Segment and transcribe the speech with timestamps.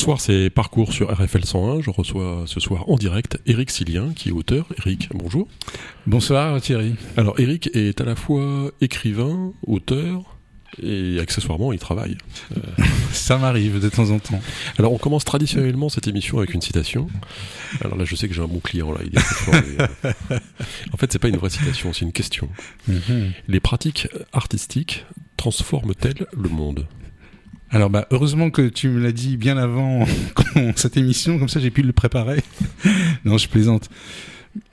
[0.00, 1.82] Bonsoir, c'est Parcours sur RFL 101.
[1.82, 4.66] Je reçois ce soir en direct Eric Silien, qui est auteur.
[4.78, 5.46] Eric, bonjour.
[6.06, 6.94] Bonsoir Thierry.
[7.18, 10.38] Alors Eric est à la fois écrivain, auteur,
[10.82, 12.16] et accessoirement il travaille.
[12.56, 12.60] Euh,
[13.12, 14.40] Ça m'arrive de temps en temps.
[14.78, 17.06] Alors on commence traditionnellement cette émission avec une citation.
[17.82, 19.00] Alors là je sais que j'ai un bon client là.
[19.04, 19.84] Il est fort, mais,
[20.30, 20.38] euh,
[20.94, 22.48] En fait c'est pas une vraie citation, c'est une question.
[22.88, 23.32] Mhm.
[23.48, 25.04] Les pratiques artistiques
[25.36, 26.86] transforment-elles le monde?
[27.70, 30.04] Alors bah heureusement que tu me l'as dit bien avant
[30.76, 32.42] cette émission, comme ça j'ai pu le préparer.
[33.24, 33.88] non, je plaisante.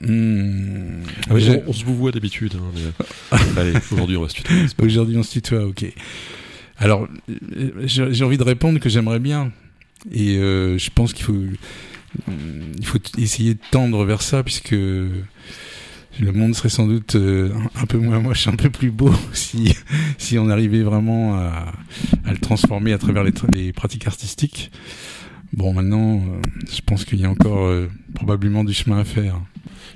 [0.00, 2.54] Hmm, Ah oui, on, on se vous voit d'habitude.
[2.56, 4.66] hein, mais- Allez, aujourd'hui on va se tutoyer.
[4.80, 5.84] Aujourd'hui on se tutoie, ok.
[6.78, 7.06] Alors
[7.56, 9.52] euh, j'ai envie de répondre que j'aimerais bien.
[10.12, 11.36] Et euh, je pense qu'il faut,
[12.78, 14.74] il faut essayer de tendre vers ça puisque
[16.18, 19.74] le monde serait sans doute euh, un peu moins moche, un peu plus beau si,
[20.18, 21.72] si on arrivait vraiment à,
[22.24, 24.70] à le transformer à travers les, tra- les pratiques artistiques.
[25.54, 29.40] Bon, maintenant, euh, je pense qu'il y a encore euh, probablement du chemin à faire.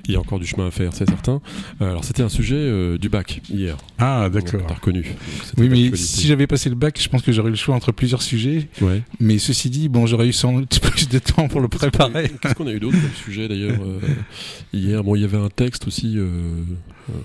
[0.07, 1.39] Il y a encore du chemin à faire, c'est certain.
[1.81, 3.77] Euh, Alors c'était un sujet du bac hier.
[3.99, 4.61] Ah, d'accord.
[4.67, 5.05] T'as reconnu.
[5.57, 7.91] Oui, mais si j'avais passé le bac, je pense que j'aurais eu le choix entre
[7.93, 8.67] plusieurs sujets.
[8.81, 9.01] Ouais.
[9.21, 12.29] Mais ceci dit, bon, j'aurais eu sans doute plus de temps pour le préparer.
[12.41, 13.79] Qu'est-ce qu'on a eu d'autre comme sujet d'ailleurs
[14.73, 15.03] hier?
[15.03, 16.17] Bon, il y avait un texte aussi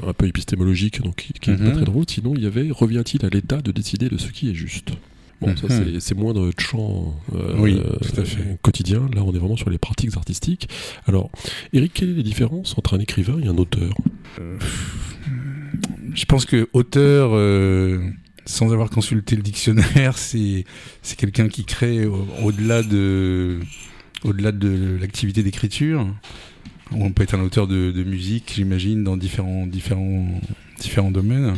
[0.07, 1.73] un peu épistémologique, donc qui, qui est pas Mhm.
[1.73, 2.05] très drôle.
[2.09, 4.91] Sinon, il y avait revient-il à l'État de décider de ce qui est juste
[5.41, 5.85] Bon, ça Mhm.
[5.95, 8.41] c'est- c'est moins de champ euh, Oui, tout à fait.
[8.41, 9.09] euh, quotidien.
[9.15, 10.69] Là, on est vraiment sur les pratiques artistiques.
[11.07, 11.31] Alors,
[11.73, 13.93] Eric, quelle est la différence entre un écrivain et un auteur?
[16.15, 18.01] Je pense que auteur, euh,
[18.47, 20.65] sans avoir consulté le dictionnaire, c'est
[21.03, 23.61] c'est quelqu'un qui crée au- au-delà de
[24.25, 26.07] au-delà de l'activité d'écriture.
[26.91, 30.27] On peut être un auteur de, de musique, j'imagine, dans différents différents
[30.81, 31.55] différents domaines.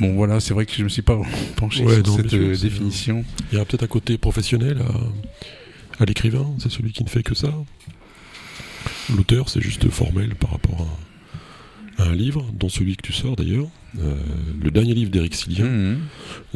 [0.00, 1.20] Bon voilà, c'est vrai que je me suis pas
[1.56, 3.24] penché Ouais, sur non, cette sûr, euh, définition.
[3.52, 4.78] Il y a peut-être un côté professionnel
[5.98, 7.52] à, à l'écrivain, c'est celui qui ne fait que ça.
[9.14, 10.86] L'auteur, c'est juste formel par rapport
[11.98, 13.68] à, à un livre, dont celui que tu sors d'ailleurs.
[14.00, 14.14] Euh,
[14.60, 15.64] le dernier livre d'Éric Silien.
[15.66, 15.98] Mhm.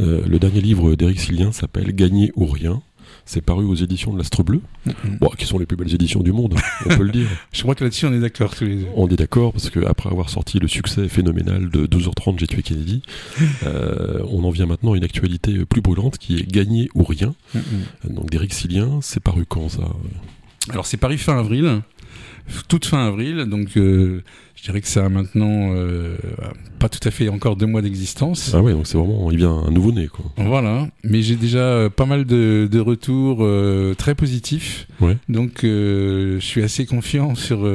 [0.00, 2.83] Euh, le dernier livre d'Éric Silien s'appelle Gagner ou rien.
[3.31, 5.19] C'est paru aux éditions de l'Astre Bleu, Mhm.
[5.21, 6.55] bon, qui sont les plus belles éditions du monde,
[6.87, 7.28] on peut le dire.
[7.53, 8.87] Je crois que là-dessus on est d'accord tous les deux.
[8.97, 12.62] On est d'accord parce que après avoir sorti le succès phénoménal de 12h30 J'ai tué
[12.62, 13.03] Kennedy,
[13.65, 17.34] euh, on en vient maintenant à une actualité plus brûlante qui est Gagner ou rien.
[17.55, 18.15] Mhm.
[18.15, 19.83] Donc d'Éric Silien, c'est paru quand ça?
[20.71, 21.83] Alors c'est paru fin avril,
[22.69, 24.22] toute fin avril, donc euh,
[24.56, 26.16] je dirais que ça a maintenant euh,
[26.78, 28.53] pas tout à fait encore deux mois d'existence.
[28.54, 30.25] Ah ouais, donc c'est vraiment, il vient un nouveau-né quoi.
[30.36, 35.16] Voilà, mais j'ai déjà euh, pas mal de, de retours euh, très positifs, Ouais.
[35.28, 37.69] donc je suis assez confiant sur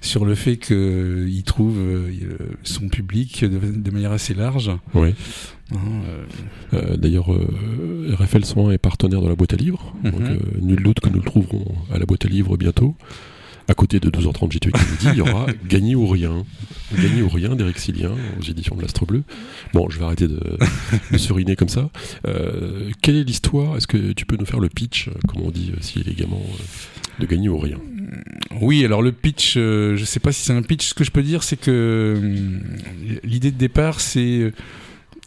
[0.00, 1.78] sur le fait qu'il trouve
[2.62, 4.70] son public de, de manière assez large.
[4.94, 5.14] Ouais.
[5.72, 5.78] Hein,
[6.74, 10.26] euh, D'ailleurs, euh, RFL 101 est partenaire de la boîte à livres, donc Mhm.
[10.26, 12.94] euh, nul doute que nous le trouverons à la boîte à livres bientôt.
[13.66, 16.44] À côté de 12h30 J'ai tué Kennedy, il y aura Gagner ou rien.
[16.94, 19.22] Gagner ou rien d'Éric Silien aux éditions de l'Astre Bleu.
[19.72, 20.40] Bon, je vais arrêter de,
[21.10, 21.88] de suriner comme ça.
[22.26, 23.76] Euh, quelle est l'histoire?
[23.76, 26.42] Est-ce que tu peux nous faire le pitch, euh, comme on dit euh, si élégamment,
[27.18, 27.78] de Gagner ou rien?
[28.60, 30.88] Oui, alors le pitch, euh, je sais pas si c'est un pitch.
[30.88, 32.20] Ce que je peux dire, c'est que
[33.22, 34.52] l'idée de départ, c'est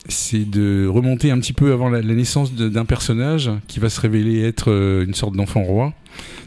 [0.10, 4.44] c'est de remonter un petit peu avant la, naissance d'un personnage qui va se révéler
[4.44, 5.94] être euh, une sorte d'enfant roi.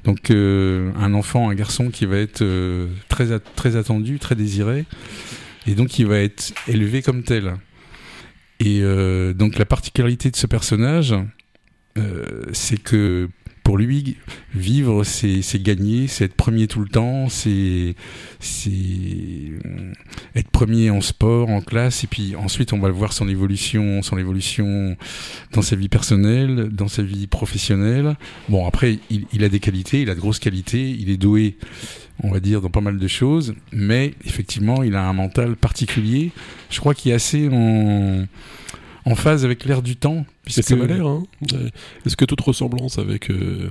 [0.04, 4.86] Donc euh, un enfant, un garçon qui va être euh, très très attendu, très désiré,
[5.66, 7.56] et donc il va être élevé comme tel.
[8.62, 8.82] Et
[9.34, 11.14] donc la particularité de ce personnage,
[12.52, 13.30] c'est que
[13.70, 14.16] pour lui,
[14.52, 17.94] vivre, c'est gagner, c'est être premier tout le temps, c'est
[18.66, 19.92] euh,
[20.34, 24.18] être premier en sport, en classe, et puis ensuite on va voir son évolution, son
[24.18, 24.96] évolution
[25.52, 28.16] dans sa vie personnelle, dans sa vie professionnelle.
[28.48, 31.56] Bon, après, il, il a des qualités, il a de grosses qualités, il est doué,
[32.24, 36.32] on va dire, dans pas mal de choses, mais effectivement, il a un mental particulier.
[36.70, 38.26] Je crois qu'il est assez en
[39.04, 40.24] en phase avec l'air du temps.
[40.44, 41.68] Puisque- m'a l'air, hein Euh,
[42.06, 43.70] Est-ce que toute ressemblance avec euh,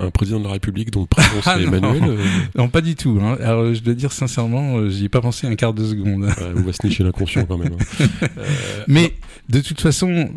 [0.00, 1.62] un président de la République dont le prénom Ah c'est.
[1.64, 2.24] Emmanuel euh,
[2.56, 3.18] Non, pas du tout.
[3.22, 3.36] Hein.
[3.42, 6.24] Alors, je dois dire sincèrement, j'y ai pas pensé un quart de seconde.
[6.24, 7.72] ouais, on va se nicher l'inconscient quand même.
[7.74, 8.06] hein.
[8.38, 8.44] Euh,
[8.88, 9.14] Mais
[9.48, 10.30] de toute façon,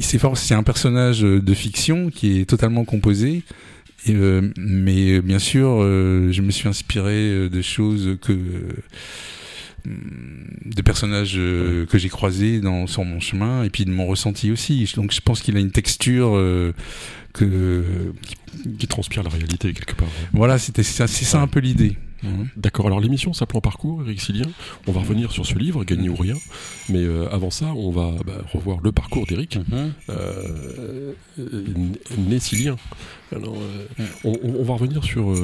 [0.00, 3.42] c'est fort- c'est un personnage de fiction qui est totalement composé.
[4.06, 8.36] Et, euh, mais bien sûr, euh, je me suis inspiré de choses que
[9.86, 14.50] de personnages euh, que j'ai croisés dans, sur mon chemin et puis de mon ressenti
[14.50, 14.90] aussi.
[14.96, 16.72] Donc je pense qu'il a une texture euh,
[17.32, 17.84] que
[18.22, 18.36] qui
[18.88, 20.08] transpire la réalité quelque part.
[20.32, 21.96] Voilà, c'était c'est ça un peu l'idée.
[22.56, 24.46] D'accord, alors l'émission s'appelle Parcours, Eric Silien.
[24.86, 26.36] On va revenir sur ce livre, Gagner ou rien.
[26.88, 29.92] Mais euh, avant ça, on va bah, revoir le parcours d'Eric, mhm.
[30.10, 31.12] euh,
[32.18, 32.76] né Silien.
[33.34, 35.34] Alors, euh, on, va revenir sur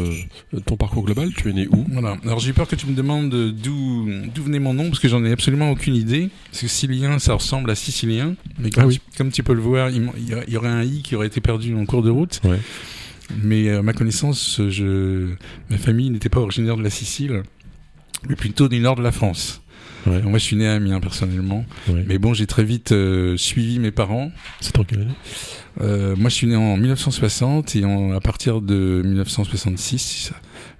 [0.64, 1.30] ton parcours global.
[1.36, 1.84] Tu es né où?
[1.90, 2.16] Voilà.
[2.24, 5.32] Alors j'ai peur que tu me demandes d'où venait mon nom, parce que j'en ai
[5.32, 6.30] absolument aucune idée.
[6.50, 8.34] Parce que Silien, ça ressemble à Sicilien.
[8.58, 10.10] Mais comme, ah tu, comme tu peux le voir, il,
[10.48, 12.40] y aurait un i qui aurait été perdu en cours de route.
[12.44, 12.60] Ouais.
[13.42, 15.34] Mais à ma connaissance, je...
[15.70, 17.42] ma famille n'était pas originaire de la Sicile,
[18.28, 19.62] mais plutôt du nord de la France.
[20.06, 21.64] Moi, je suis né à Amiens personnellement,
[22.06, 24.30] mais bon, j'ai très vite euh, suivi mes parents.
[24.60, 25.14] C'est en quelle année?
[25.80, 30.32] Euh, Moi, je suis né en 1960 et à partir de 1966,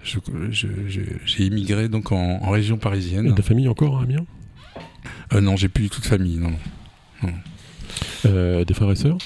[0.03, 3.33] j'ai immigré donc en, région parisienne.
[3.35, 4.25] ta famille encore à Amiens?
[5.33, 6.53] Euh, Non, j'ai plus du tout de famille, non.
[7.23, 7.33] non.
[8.25, 9.17] Euh, des frères et sœurs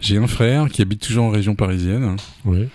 [0.00, 2.16] J'ai un frère qui habite toujours en région parisienne.
[2.44, 2.68] Oui.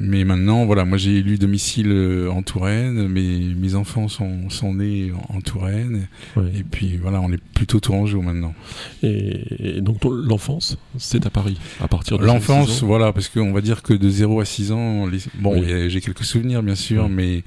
[0.00, 4.74] Mais maintenant, voilà, moi j'ai élu domicile euh, en Touraine, mes, mes enfants sont, sont
[4.74, 6.06] nés en Touraine,
[6.36, 8.54] et puis voilà, on est plutôt tourangeau maintenant.
[9.02, 13.82] Et, donc l'enfance, c'est à Paris, à partir de L'enfance, voilà, parce qu'on va dire
[13.82, 17.42] que de 0 à 6 ans, bon, j'ai quelques souvenirs bien sûr, mais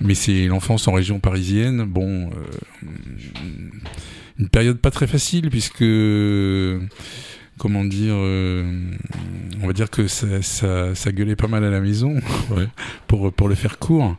[0.00, 1.84] mais c'est l'enfance en région parisienne.
[1.84, 2.88] Bon, euh,
[4.38, 5.84] une période pas très facile puisque
[7.58, 8.90] comment dire, euh,
[9.62, 12.14] on va dire que ça, ça, ça, gueulait pas mal à la maison,
[13.08, 14.16] pour, pour le faire court.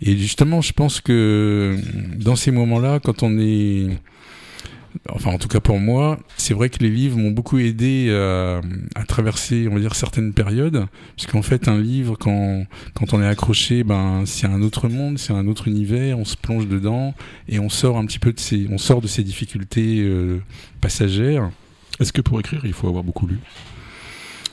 [0.00, 1.76] Et justement, je pense que
[2.16, 3.88] dans ces moments-là, quand on est
[5.08, 8.10] enfin en tout cas pour moi, c'est vrai que les livres m'ont beaucoup aidé
[8.94, 12.64] à, traverser, on va dire, certaines périodes, puisqu'en fait un livre, quand,
[12.94, 16.36] quand on est accroché, ben c'est un autre monde, c'est un autre univers, on se
[16.36, 17.14] plonge dedans
[17.48, 20.40] et on sort un petit peu de ces, on sort de ces difficultés euh,
[20.80, 21.50] passagères.
[21.98, 23.38] Est-ce que pour écrire, il faut avoir beaucoup lu?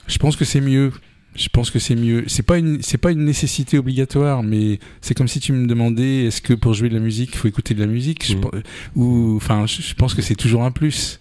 [0.07, 0.92] Je pense que c'est mieux.
[1.38, 2.24] Je pense que c'est mieux.
[2.28, 6.25] C'est pas une, c'est pas une nécessité obligatoire, mais c'est comme si tu me demandais
[6.25, 9.00] est-ce que pour jouer de la musique, il faut écouter de la musique, mmh.
[9.00, 11.19] ou, enfin, je, pense que c'est toujours un plus.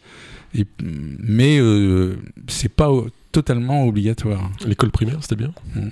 [0.55, 2.17] Et, mais euh,
[2.49, 2.91] c'est pas
[3.31, 4.51] totalement obligatoire.
[4.67, 5.53] L'école primaire, c'était bien?
[5.75, 5.89] Mmh.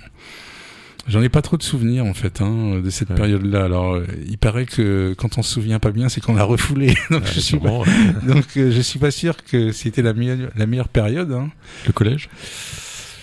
[1.07, 3.65] J'en ai pas trop de souvenirs en fait hein, de cette période-là.
[3.65, 6.95] Alors, euh, il paraît que quand on se souvient pas bien, c'est qu'on a refoulé.
[7.11, 7.69] donc, je suis pas,
[8.27, 11.31] donc euh, je suis pas sûr que c'était la meilleure, la meilleure période.
[11.31, 11.51] Hein.
[11.85, 12.29] Le collège?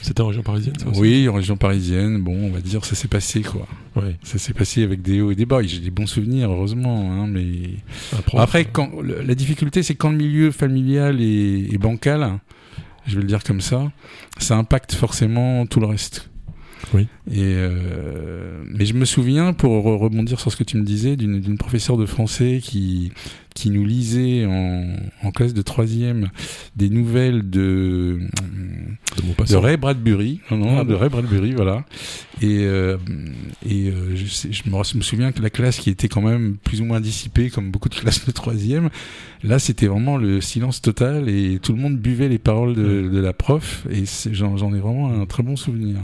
[0.02, 2.20] C'était en région parisienne, ça aussi Oui, en région parisienne.
[2.20, 3.66] Bon, on va dire, ça s'est passé, quoi.
[3.96, 4.16] Ouais.
[4.24, 5.62] Ça s'est passé avec des hauts et des bas.
[5.62, 7.12] J'ai des bons souvenirs, heureusement.
[7.12, 7.76] Hein, mais
[8.34, 12.38] après, quand la difficulté, c'est quand le milieu familial est, est bancal,
[13.06, 13.90] je vais le dire comme ça,
[14.38, 16.28] ça impacte forcément tout le reste.
[16.94, 17.06] Oui.
[17.30, 21.58] Et euh, mais je me souviens, pour rebondir sur ce que tu me disais, d'une
[21.58, 23.12] professeure de français qui
[23.54, 26.30] qui nous lisait en, en classe de troisième
[26.76, 28.20] des nouvelles de
[29.16, 31.84] de, de Ray Bradbury, non, non, ah de Ray Bradbury, voilà.
[32.40, 32.96] Et euh,
[33.68, 36.80] et euh, je, sais, je, me, souviens que la classe qui était quand même plus
[36.80, 38.90] ou moins dissipée, comme beaucoup de classes de troisième,
[39.42, 43.20] là c'était vraiment le silence total et tout le monde buvait les paroles de, de
[43.20, 43.86] la prof.
[43.90, 45.98] Et j'en ai vraiment un très bon souvenir.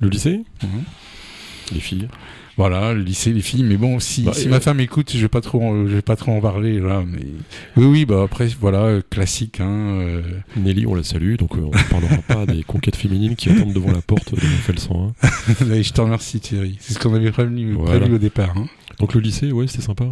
[0.00, 0.42] Le lycée?
[0.62, 0.82] Mhm.
[1.72, 2.08] Les filles?
[2.56, 3.64] Voilà, le lycée, les filles.
[3.64, 6.16] Mais bon, si, bah, si ma femme écoute, je vais pas trop, je vais pas
[6.16, 7.02] trop en parler là.
[7.06, 7.26] Mais
[7.76, 9.60] oui, oui, bah après, voilà, euh, classique.
[9.60, 10.22] Hein, euh.
[10.56, 13.74] Nelly, on la salue, donc euh, on ne parlera pas des conquêtes féminines qui attendent
[13.74, 15.12] devant la porte de Montfel 101.
[15.82, 16.78] je te remercie Thierry.
[16.80, 18.56] C'est ce qu'on avait prévenu, au départ.
[18.56, 18.66] Hein.
[18.98, 20.06] Donc le lycée, ouais, c'était sympa.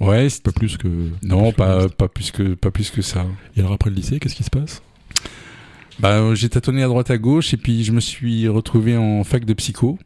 [0.00, 0.88] Ouais, pas plus que.
[1.22, 3.26] Non, pas, pas plus que, pas plus que ça.
[3.56, 4.82] Et alors après le lycée, qu'est-ce qui se passe?
[6.00, 9.44] Bah, j'ai tâtonné à droite à gauche et puis je me suis retrouvé en fac
[9.44, 9.98] de psycho.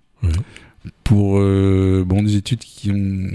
[1.04, 3.28] Pour euh, bon, des études qui ont,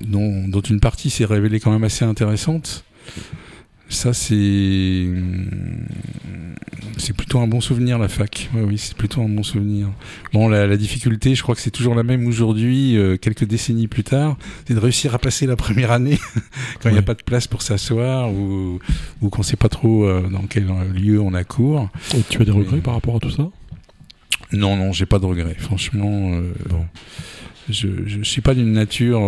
[0.00, 2.84] dont, dont une partie s'est révélée quand même assez intéressante.
[3.88, 5.06] Ça, c'est
[6.96, 8.48] c'est plutôt un bon souvenir la fac.
[8.54, 9.88] Oui, oui, c'est plutôt un bon souvenir.
[10.32, 14.04] Bon, la, difficulté, je crois que c'est toujours la même aujourd'hui, euh, quelques décennies plus
[14.04, 14.36] tard,
[14.66, 16.18] c'est de réussir à passer la première année
[16.82, 18.78] quand il n'y a pas de place pour s'asseoir ou
[19.20, 21.88] ou qu'on sait pas trop euh, dans quel lieu on a cours.
[22.16, 23.48] Et tu as des regrets par rapport à tout ça?
[24.52, 25.56] Non, non, j'ai pas de regrets.
[25.58, 26.86] Franchement, euh, bon.
[27.68, 29.20] je je suis pas d'une nature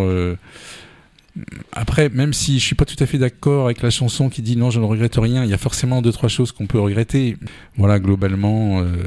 [1.73, 4.57] après, même si je suis pas tout à fait d'accord avec la chanson qui dit
[4.57, 7.37] non, je ne regrette rien, il y a forcément deux trois choses qu'on peut regretter.
[7.77, 9.05] Voilà, globalement, euh,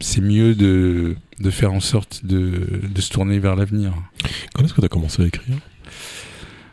[0.00, 3.92] c'est mieux de, de faire en sorte de, de se tourner vers l'avenir.
[4.54, 5.56] Quand est-ce que tu as commencé à écrire?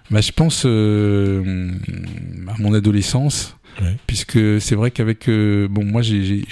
[0.10, 1.72] Bah, je pense euh,
[2.48, 3.56] à mon adolescence.
[4.08, 6.44] Puisque c'est vrai qu'avec euh, bon moi j'ai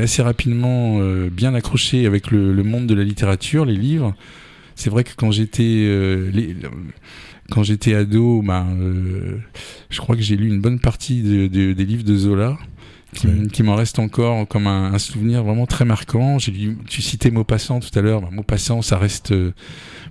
[0.00, 4.14] assez rapidement bien accroché avec le, le, monde de la littérature, les livres.
[4.74, 5.86] C'est vrai que quand j'étais
[7.50, 9.38] quand j'étais ado, bah, euh,
[9.90, 12.58] je crois que j'ai lu une bonne partie de, des livres de Zola
[13.52, 16.40] qui, m'en reste encore comme un, un souvenir vraiment très marquant.
[16.40, 18.22] J'ai lu, tu citais Maupassant tout à l'heure.
[18.22, 19.52] Bah, Maupassant, ça reste euh,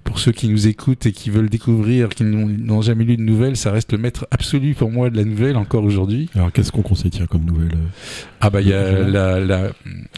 [0.04, 3.56] pour ceux qui nous écoutent et qui veulent découvrir, qui n'ont jamais lu de nouvelles,
[3.58, 6.30] ça reste le maître absolu pour moi de la nouvelle encore aujourd'hui.
[6.36, 7.88] Alors, qu'est-ce qu'on conseille tiens, comme nouvelle euh
[8.42, 9.72] Ah bah il y a la, la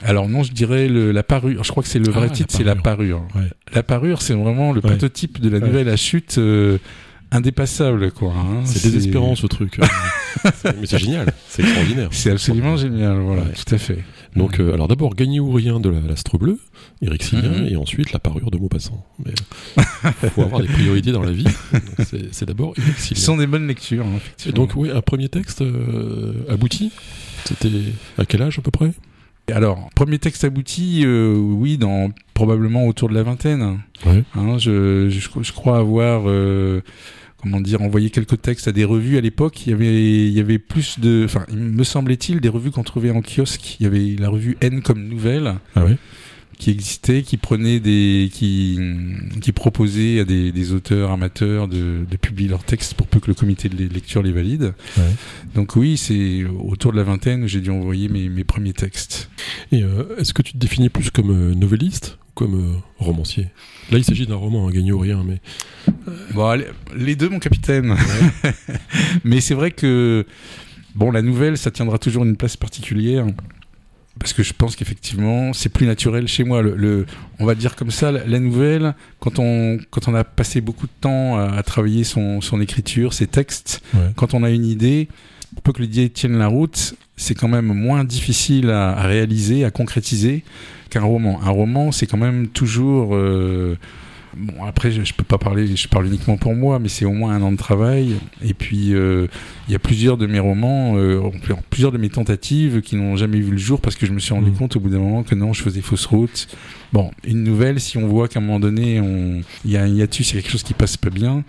[0.03, 2.53] alors non je dirais le, la parure je crois que c'est le vrai Ah, titre
[2.55, 3.23] c'est la parure
[3.73, 4.89] la parure c'est vraiment le Ouais.
[4.89, 5.67] prototype de la Ouais.
[5.67, 6.77] nouvelle à chute euh,
[7.31, 8.61] indépassable quoi hein.
[8.65, 9.79] C'est désespérant ce truc.
[10.65, 12.09] Mais c'est génial, c'est extraordinaire.
[12.11, 13.53] c'est absolument génial voilà Ouais.
[13.65, 13.99] tout à fait
[14.35, 16.59] Donc, euh, alors d'abord, Gagner ou rien de la- l'astre bleu,
[17.01, 17.67] Eric Sillien, Mhm.
[17.67, 19.05] et ensuite la parure de Maupassant.
[19.25, 19.31] Mais
[20.23, 21.45] il faut avoir des priorités dans la vie.
[22.31, 23.23] C'est d'abord Eric ce Sillien.
[23.23, 26.91] sont des bonnes lectures hein, Et effectivement donc, oui, un premier texte euh, abouti.
[27.45, 27.69] C'était
[28.17, 28.91] à quel âge à peu près?
[29.53, 34.23] Alors premier texte abouti euh, oui dans probablement autour de la vingtaine Ouais.
[34.33, 36.81] Hein, je, je, je crois avoir euh,
[37.45, 39.67] comment dire envoyé quelques textes à des revues à l'époque.
[39.67, 42.83] Il y avait il y avait plus de, enfin il me semblait-il des revues qu'on
[42.83, 43.77] trouvait en kiosque.
[43.79, 45.85] Il y avait la revue N comme nouvelle Ah
[46.57, 48.79] qui existait, qui prenait des, qui
[49.41, 53.27] qui proposait à des, des auteurs amateurs de, de publier leurs textes pour peu que
[53.27, 54.73] le comité de lecture les valide.
[54.97, 55.03] Ouais.
[55.53, 59.29] Donc oui, c'est autour de la vingtaine que j'ai dû envoyer mes, mes premiers textes.
[59.71, 63.47] Et euh, est-ce que tu te définis plus comme euh, novelliste comme euh, romancier
[63.91, 65.39] Là, il s'agit d'un roman, un Gagner ou rien, mais
[66.33, 66.65] Bon, allez,
[66.95, 67.95] les deux, mon capitaine.
[69.23, 70.25] Mais c'est vrai que
[70.95, 73.25] bon, la nouvelle, ça tiendra toujours une place particulière.
[74.19, 76.61] Parce que je pense qu'effectivement, c'est plus naturel chez moi.
[76.61, 77.05] Le, le-
[77.39, 80.91] on va dire comme ça, la, nouvelle, quand on, quand on a passé beaucoup de
[81.01, 84.11] temps à, à travailler son, son écriture, ses textes, Ouais.
[84.15, 85.09] quand on a une idée,
[85.63, 89.71] peu que l'idée tienne la route, c'est quand même moins difficile à, à réaliser, à
[89.71, 90.43] concrétiser
[90.99, 91.39] qu'un roman.
[91.43, 93.09] Un roman, c'est quand même toujours.
[93.15, 93.75] euh,
[94.37, 97.13] Bon, après, je, je peux pas parler, je parle uniquement pour moi, mais c'est au
[97.13, 98.15] moins un an de travail.
[98.43, 99.27] Et puis, euh,
[99.69, 101.21] il y a plusieurs de mes romans, euh,
[101.69, 104.33] plusieurs de mes tentatives qui n'ont jamais vu le jour parce que je me suis
[104.33, 104.57] rendu Mhm.
[104.57, 106.49] compte au bout d'un moment que non, je faisais fausse route.
[106.91, 109.87] Bon, une nouvelle, si on voit qu'à un moment donné, on- il y a un
[109.87, 111.45] hiatus, il y a quelque chose qui passe pas bien,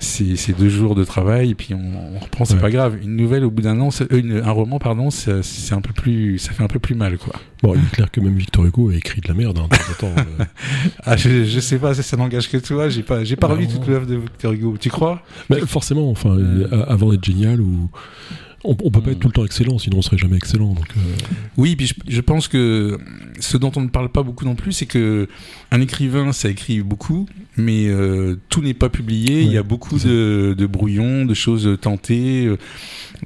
[0.00, 2.60] c'est deux jours de travail et puis on, on reprend, c'est Ouais.
[2.60, 2.98] pas grave.
[3.02, 5.92] Une nouvelle au bout d'un an, euh, une- un roman, pardon, ça- c'est un peu
[5.94, 7.34] plus, ça fait un peu plus mal, quoi.
[7.62, 9.58] bon, il est clair que même Victor Hugo a écrit de la merde.
[9.58, 10.44] Hein, temps euh.
[11.04, 12.88] Ah, je, je sais pas, ça, ça n'engage que toi.
[12.90, 13.54] J'ai pas, j'ai pas Non.
[13.54, 14.76] relu toute l'œuvre de Victor Hugo.
[14.78, 15.22] Tu crois?
[15.48, 16.84] Mais forcément, enfin, Euh.
[16.86, 17.88] avant d'être génial, ou
[18.64, 20.72] on, on peut pas être tout le temps excellent, sinon on serait jamais excellent.
[20.74, 21.00] Donc, euh,
[21.56, 22.98] Oui, puis je, je pense que
[23.40, 25.28] ce dont on ne parle pas beaucoup non plus, c'est que
[25.70, 29.42] un écrivain, ça écrit beaucoup, mais euh, tout n'est pas publié.
[29.42, 32.56] Il y a beaucoup de, de brouillons, de choses tentées, euh,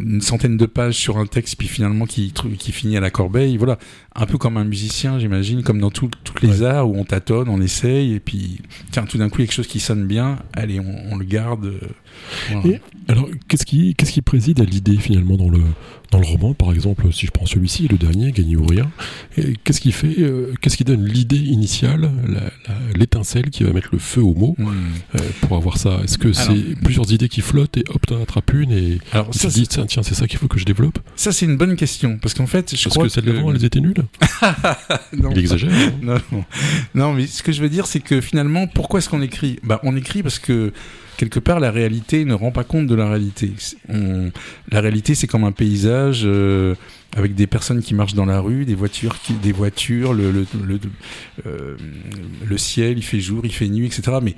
[0.01, 3.57] une centaine de pages sur un texte, puis finalement qui, qui finit à la corbeille.
[3.57, 3.79] Voilà,
[4.15, 6.67] un peu comme un musicien, j'imagine, comme dans toutes les Ouais.
[6.67, 9.47] arts où on tâtonne, on essaye, et puis tiens, tout d'un coup, il y a
[9.47, 10.39] quelque chose qui sonne bien.
[10.55, 11.75] Allez, on, on le garde.
[12.51, 12.67] voilà.
[12.77, 15.28] Et alors, qu'est-ce qui, qu'est-ce qui préside à l'idée finalement?
[15.37, 15.61] Dans le,
[16.11, 18.91] dans le roman, par exemple, si je prends celui-ci, le dernier, Gagner ou rien,
[19.65, 22.11] qu'est-ce qui fait, euh, qu'est-ce qui donne l'idée initiale,
[22.97, 24.69] l'étincelle qui va mettre le feu au mot Hmm.
[25.15, 26.01] euh, pour avoir ça?
[26.05, 29.39] Est-ce que c'est plusieurs idées qui flottent et hop, t'en attrapes une et Alors tu
[29.39, 30.99] te dis tiens, tiens, c'est ça qu'il faut que je développe?
[31.17, 32.19] Ça, c'est une bonne question.
[32.21, 34.05] Parce qu'en fait, je Parce crois que celle d'avant, elles étaient nulles?
[35.17, 35.31] Non.
[35.33, 35.71] Il exagère.
[35.73, 36.45] hein non, non.
[36.95, 39.59] non, mais ce que je veux dire, c'est que finalement, pourquoi est-ce qu'on écrit?
[39.63, 40.73] Bah, On écrit parce que
[41.17, 43.53] quelque part, la réalité ne rend pas compte de la réalité.
[43.89, 44.31] On-
[44.71, 46.75] La réalité, c'est comme un paysage euh,
[47.17, 51.77] avec des personnes qui marchent dans la rue, des voitures, des voitures, euh,
[52.47, 54.19] le ciel, il fait jour, il fait nuit, etc.
[54.23, 54.35] Mais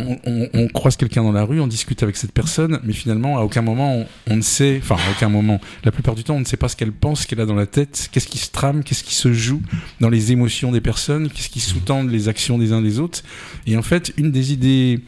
[0.00, 3.62] on croise quelqu'un dans la rue, on discute avec cette personne, mais finalement, à aucun
[3.62, 6.44] moment, on, on ne sait, enfin, à aucun moment, la plupart du temps, on ne
[6.44, 8.84] sait pas ce qu'elle pense, ce qu'elle a dans la tête, qu'est-ce qui se trame,
[8.84, 9.62] qu'est-ce qui se joue
[10.00, 13.22] dans les émotions des personnes, qu'est-ce qui sous-tend les actions des uns des autres.
[13.66, 15.00] Et en fait, une des idées,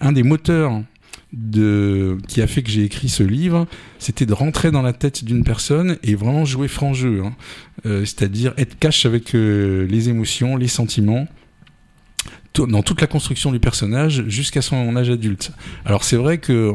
[0.00, 0.82] un des moteurs
[1.32, 3.66] de, qui a fait que j'ai écrit ce livre,
[3.98, 7.22] c'était de rentrer dans la tête d'une personne et vraiment jouer franc jeu.
[7.24, 7.34] hein.
[7.86, 11.26] Euh, C'est-à-dire être cash avec euh, les émotions, les sentiments,
[12.66, 15.52] dans toute la construction du personnage jusqu'à son âge adulte.
[15.84, 16.74] Alors c'est vrai que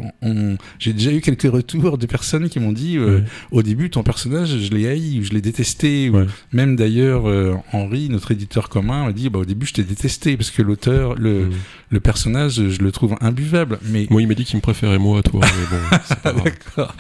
[0.80, 3.24] j'ai déjà eu quelques retours de personnes qui m'ont dit euh, Ouais.
[3.52, 7.56] au début ton personnage je l'ai haï ou je l'ai détesté ou même d'ailleurs euh,
[7.74, 11.16] Henri notre éditeur commun m'a dit bah au début je t'ai détesté parce que l'auteur
[11.16, 11.50] le,
[11.90, 15.20] le personnage je le trouve imbuvable mais Moi, il m'a dit qu'il me préférait moi
[15.20, 16.44] à toi, mais bon.
[16.44, 16.96] D'accord.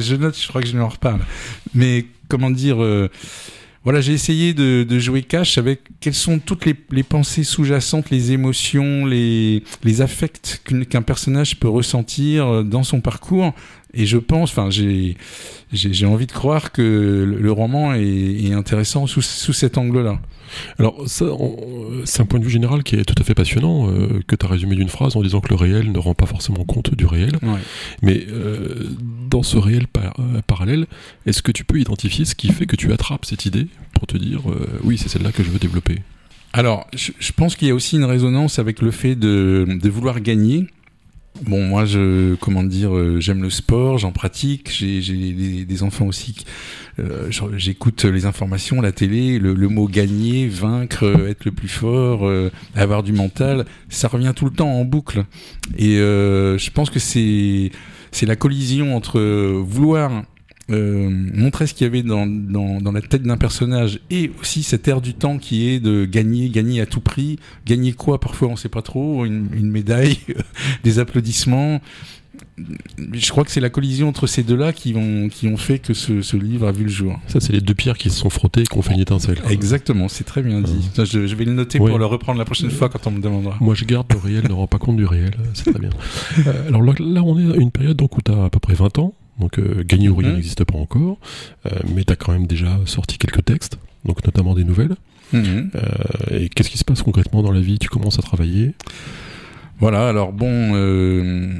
[0.00, 1.20] Je note, je crois que je lui en reparle.
[1.74, 3.08] Mais comment dire, euh,
[3.84, 8.30] voilà, j'ai essayé de, de jouer cash avec quelles sont toutes les, pensées sous-jacentes, les
[8.30, 13.52] émotions, les, les affects qu'un personnage peut ressentir euh, dans son parcours.
[13.94, 15.16] Et je pense, enfin, j'ai,
[15.72, 20.18] j'ai, envie de croire que le, roman est, intéressant sous, sous cet angle-là.
[20.78, 21.26] Alors, ça,
[22.04, 24.46] c'est un point de vue général qui est tout à fait passionnant, euh, que tu
[24.46, 27.06] as résumé d'une phrase en disant que le réel ne rend pas forcément compte du
[27.06, 27.38] réel.
[28.02, 28.90] Mais euh,
[29.28, 30.86] dans ce réel euh, parallèle,
[31.26, 34.16] est-ce que tu peux identifier ce qui fait que tu attrapes cette idée pour te
[34.16, 34.42] dire,
[34.82, 35.98] oui, c'est celle-là que je veux développer?
[36.54, 40.20] Alors, je, pense qu'il y a aussi une résonance avec le fait de, de vouloir
[40.20, 40.66] gagner.
[41.40, 44.70] Bon, moi, je, comment dire, euh, j'aime le sport, j'en pratique.
[44.70, 45.00] J'ai
[45.64, 46.44] des, enfants aussi.
[46.98, 51.68] Euh, J'écoute les informations, la télé, le, le, mot gagner, vaincre, euh, être le plus
[51.68, 55.24] fort, euh, avoir du mental, ça revient tout le temps en boucle.
[55.78, 57.72] Et je pense que c'est
[58.10, 60.24] c'est la collision entre vouloir
[60.72, 64.62] euh, montrer ce qu'il y avait dans, dans, dans la tête d'un personnage et aussi
[64.62, 67.38] cette ère du temps qui est de gagner, gagner à tout prix.
[67.66, 68.18] Gagner quoi?
[68.18, 70.18] Parfois on sait pas trop, une, une médaille,
[70.84, 71.80] des applaudissements.
[73.12, 75.94] Je crois que c'est la collision entre ces deux-là qui ont, qui ont fait que
[75.94, 77.18] ce, ce, livre a vu le jour.
[77.26, 79.38] Ça, c'est les deux pierres qui se sont frottées et qui ont fait une étincelle.
[79.50, 80.90] Exactement, c'est très bien dit.
[80.96, 83.56] je, je, vais le noter pour le reprendre la prochaine fois quand on me demandera.
[83.60, 85.32] Moi, je garde le réel, ne rend pas compte du réel.
[85.54, 85.90] C'est très bien.
[86.46, 88.58] Euh, alors là, là, on est à une période donc, où tu as à peu
[88.58, 89.14] près 20 ans.
[89.42, 90.36] Donc euh, rien mhm.
[90.36, 91.18] n'existe pas encore,
[91.66, 94.94] euh, mais tu as quand même déjà sorti quelques textes, donc notamment des nouvelles.
[95.32, 95.70] Mhm.
[95.74, 97.80] Euh, et qu'est-ce qui se passe concrètement dans la vie?
[97.80, 98.74] Tu commences à travailler?
[99.82, 101.58] Voilà, alors bon, euh,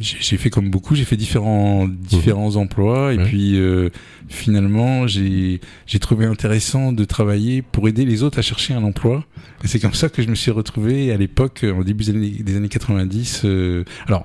[0.00, 3.90] j'ai fait comme beaucoup, j'ai fait différents différents emplois et puis euh,
[4.30, 9.26] finalement j'ai j'ai trouvé intéressant de travailler pour aider les autres à chercher un emploi.
[9.64, 12.30] Et c'est comme ça que je me suis retrouvé à l'époque, au début des années,
[12.30, 13.42] des années 90.
[13.44, 14.24] Euh, alors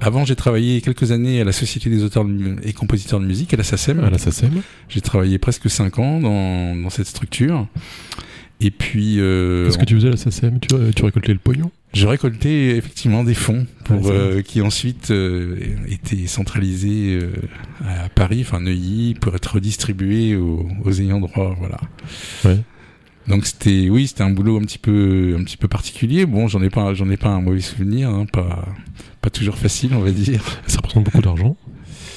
[0.00, 2.26] avant j'ai travaillé quelques années à la Société des auteurs
[2.64, 4.02] et compositeurs de musique, à la SACEM.
[4.02, 4.62] À la SACEM.
[4.88, 7.68] J'ai travaillé presque cinq ans dans dans cette structure.
[8.60, 9.20] Et puis.
[9.20, 11.70] Euh, Qu'est-ce que tu faisais à la SACEM tu, tu récoltais le pognon?
[11.94, 15.58] Je récoltais effectivement des fonds pour euh, qui ensuite euh,
[15.88, 17.32] étaient centralisés euh,
[17.86, 21.80] à Paris, enfin Neuilly, pour être redistribués aux, aux ayants droit, voilà.
[22.44, 22.60] Ouais.
[23.28, 26.26] Donc c'était, oui, c'était un boulot un petit peu, un petit peu particulier.
[26.26, 28.66] Bon, j'en ai pas, j'en ai pas un mauvais souvenir, hein, pas,
[29.22, 30.42] pas toujours facile, on va dire.
[30.66, 31.56] Ça représente beaucoup d'argent.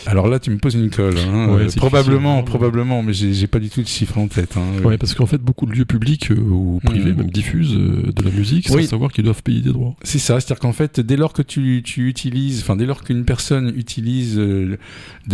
[0.08, 1.18] Alors là, tu me poses une colle.
[1.18, 1.50] Hein.
[1.50, 4.56] Euh, probablement, probablement, mais j'ai pas du tout de chiffre en tête.
[4.56, 4.82] Hein.
[4.84, 7.18] Ouais, parce qu'en fait, beaucoup de lieux publics euh, ou privés hmm.
[7.18, 9.96] même diffusent euh, de la musique sans savoir qu'ils doivent payer des droits.
[10.04, 13.26] C'est ça, c'est-à-dire qu'en fait, dès lors que tu, tu utilises, enfin, dès lors qu'une
[13.26, 14.78] personne utilise de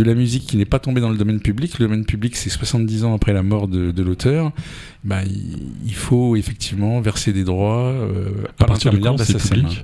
[0.03, 3.03] la musique qui n'est pas tombée dans le domaine public, le domaine public, c'est 70
[3.03, 4.51] ans après la mort de, de l'auteur,
[5.03, 5.19] bah,
[5.85, 9.83] il faut effectivement verser des droits euh, à partir de quand c'est public?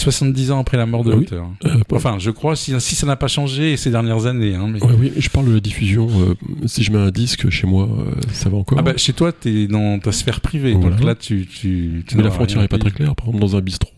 [0.00, 1.46] 70 ans après la mort de ah l'auteur.
[1.64, 4.54] Euh, enfin, je crois, si, si ça n'a pas changé ces dernières années.
[4.54, 4.80] Hein, mais...
[4.98, 6.08] oui, je parle de la diffusion.
[6.08, 6.34] Euh,
[6.66, 9.32] si je mets un disque chez moi, euh, ça va encore ah bah, Chez toi,
[9.32, 10.74] tu es dans ta sphère privée.
[10.74, 11.46] Donc là, tu.
[11.46, 13.14] tu, mais la frontière n'est pas très claire.
[13.14, 13.92] Par exemple, dans un bistrot.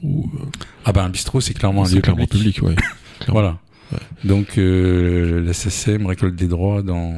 [0.84, 2.56] Ah bah, un bistrot, c'est clairement un lieu clairement public.
[2.56, 2.84] public ouais.
[3.28, 3.58] voilà.
[3.92, 3.98] Ouais.
[4.24, 7.14] Donc, la SSM récolte des droits dans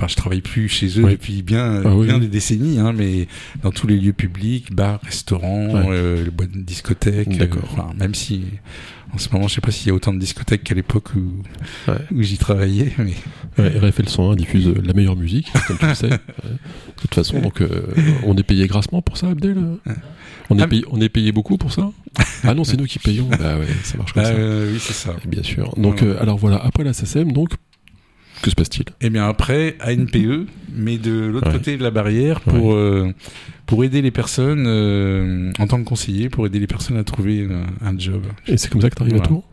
[0.00, 3.28] enfin je travaille plus chez eux depuis bien, ah bien des décennies, hein, mais
[3.62, 7.64] dans tous les lieux publics, bars, restaurants, euh, les boîtes de discothèques, D'accord.
[7.64, 8.44] Euh, enfin, même si
[9.12, 11.42] en ce moment je sais pas s'il y a autant de discothèques qu'à l'époque où,
[12.14, 12.92] où j'y travaillais.
[12.98, 13.12] Mais...
[13.58, 16.08] Ouais, RFL 101 diffuse la meilleure musique, comme tu le sais.
[16.08, 16.18] de
[16.96, 17.82] toute façon, donc euh,
[18.24, 19.58] on est payé grassement pour ça, Abdel
[20.52, 21.92] on est, ah, payé, on est payé beaucoup pour ça?
[22.42, 23.28] Ah non, c'est nous qui payons.
[23.38, 24.36] Bah ouais, ça marche comme bah, ça.
[24.36, 25.14] oui, c'est ça.
[25.24, 25.72] Bien sûr.
[25.76, 27.50] Donc, alors voilà, après la SACEM, donc
[28.42, 28.86] que se passe-t-il?
[29.00, 33.12] Eh bien après, ANPE, mais de l'autre côté de la barrière pour, euh,
[33.66, 37.42] pour aider les personnes, euh, en tant que conseiller, pour aider les personnes à trouver
[37.42, 38.22] euh, un, job.
[38.46, 39.44] Et c'est comme ça que tu arrives à Tours?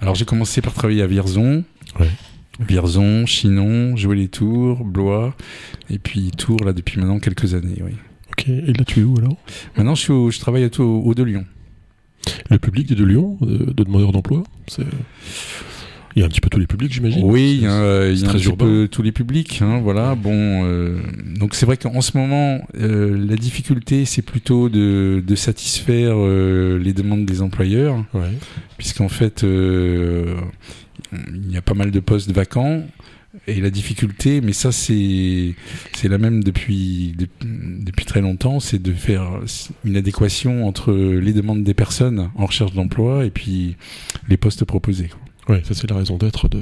[0.00, 1.64] Alors j'ai commencé par travailler à Vierzon.
[2.60, 5.34] Vierzon, Chinon, jouer les Tours, Blois,
[5.90, 7.82] et puis Tours là depuis maintenant quelques années.
[7.82, 7.92] Oui.
[8.32, 9.36] Ok, et là tu es où alors?
[9.76, 11.44] Maintenant je, suis je travaille au, au de Lyon.
[12.50, 14.84] Le public de Lyon, de demandeurs d'emploi, c'est
[16.14, 17.22] il y a un petit peu tous les publics, j'imagine.
[17.24, 19.60] Oui, il y a, un petit peu tous les publics.
[19.62, 20.14] Hein, voilà.
[20.14, 20.98] Bon, euh,
[21.38, 26.78] donc c'est vrai qu'en ce moment, euh, la difficulté, c'est plutôt de, de satisfaire euh,
[26.78, 28.30] les demandes des employeurs, ouais.
[28.76, 30.36] puisqu'en fait, il
[31.50, 32.84] y a pas mal de postes vacants.
[33.46, 35.54] Et la difficulté, mais ça c'est
[35.94, 39.40] c'est la même depuis depuis très longtemps, c'est de faire
[39.86, 43.76] une adéquation entre les demandes des personnes en recherche d'emploi et puis
[44.28, 45.08] les postes proposés.
[45.48, 46.60] Oui, ça c'est la raison d'être de,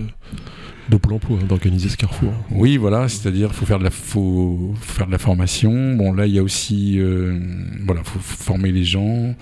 [0.88, 2.33] de Pôle emploi, hein, d'organiser ce carrefour.
[2.51, 5.95] Oui, voilà, c'est-à-dire faut faire de la faut, faire de la formation.
[5.95, 7.38] Bon, là il y a aussi euh,
[7.85, 9.35] voilà, faut former les gens,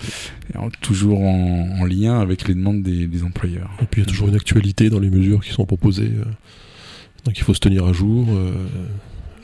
[0.81, 3.71] toujours en, lien avec les demandes des, employeurs.
[3.81, 6.25] Et puis il y a toujours une actualité dans les mesures qui sont proposées, euh,
[7.25, 8.27] donc il faut se tenir à jour.
[8.29, 8.51] Euh,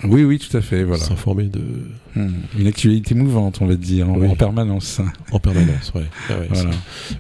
[0.04, 0.84] oui, oui, tout à fait.
[0.84, 1.04] Voilà.
[1.04, 1.62] S'informer de.
[2.16, 2.34] Hmm.
[2.58, 5.02] Une actualité mouvante, on va dire, en, permanence.
[5.32, 6.06] En permanence, ouais.
[6.30, 6.36] Ah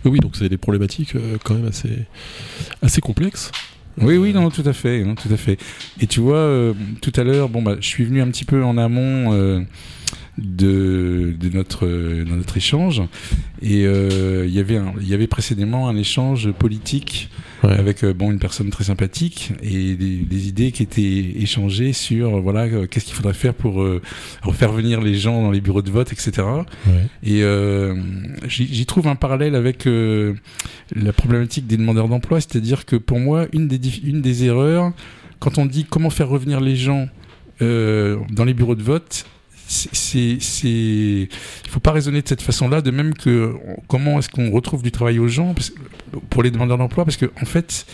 [0.06, 2.06] oui, donc c'est des problématiques euh, quand même assez,
[2.82, 3.52] assez complexes.
[4.02, 5.58] Oui, oui, non, tout à fait, hein, tout à fait.
[6.02, 8.64] Et tu vois, euh, tout à l'heure, bon, bah, je suis venu un petit peu
[8.64, 9.62] en amont euh,
[10.38, 13.02] de, de notre, de notre échange,
[13.62, 17.30] et euh, il y avait, un- il y avait précédemment un échange politique
[17.63, 17.71] Ouais.
[17.71, 21.02] avec euh, bon une personne très sympathique et des, des idées qui étaient
[21.41, 23.84] échangées sur euh, voilà qu'est-ce qu'il faudrait faire pour
[24.43, 26.43] refaire venir les gens dans les bureaux de vote, etc.
[26.86, 27.08] Ouais.
[27.24, 27.41] Et
[28.48, 33.67] j'y trouve un parallèle avec la problématique des demandeurs d'emploi, c'est-à-dire que pour moi, une
[33.67, 34.91] des, dif- une des erreurs,
[35.39, 37.08] quand on dit comment faire revenir les gens
[37.62, 39.26] euh, dans les bureaux de vote,
[39.92, 43.54] c'est, c'est, il faut pas raisonner de cette façon-là, de même que
[43.88, 45.54] comment est-ce qu'on retrouve du travail aux gens
[46.30, 47.86] pour les demandeurs d'emploi, parce que en fait,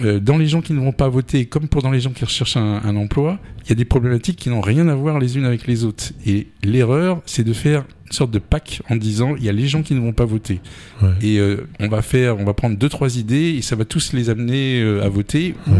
[0.00, 2.24] euh, dans les gens qui ne vont pas voter, comme pour dans les gens qui
[2.24, 5.36] recherchent un, un emploi, il y a des problématiques qui n'ont rien à voir les
[5.36, 6.12] unes avec les autres.
[6.26, 9.68] Et l'erreur, c'est de faire une sorte de pack en disant il y a les
[9.68, 10.60] gens qui ne vont pas voter.
[11.02, 11.10] Ouais.
[11.20, 14.12] Et euh, on va faire, on va prendre deux trois idées et ça va tous
[14.12, 15.54] les amener euh, à voter.
[15.66, 15.72] Ou.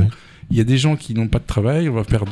[0.53, 2.25] Il y a des gens qui n'ont pas de travail, on va faire.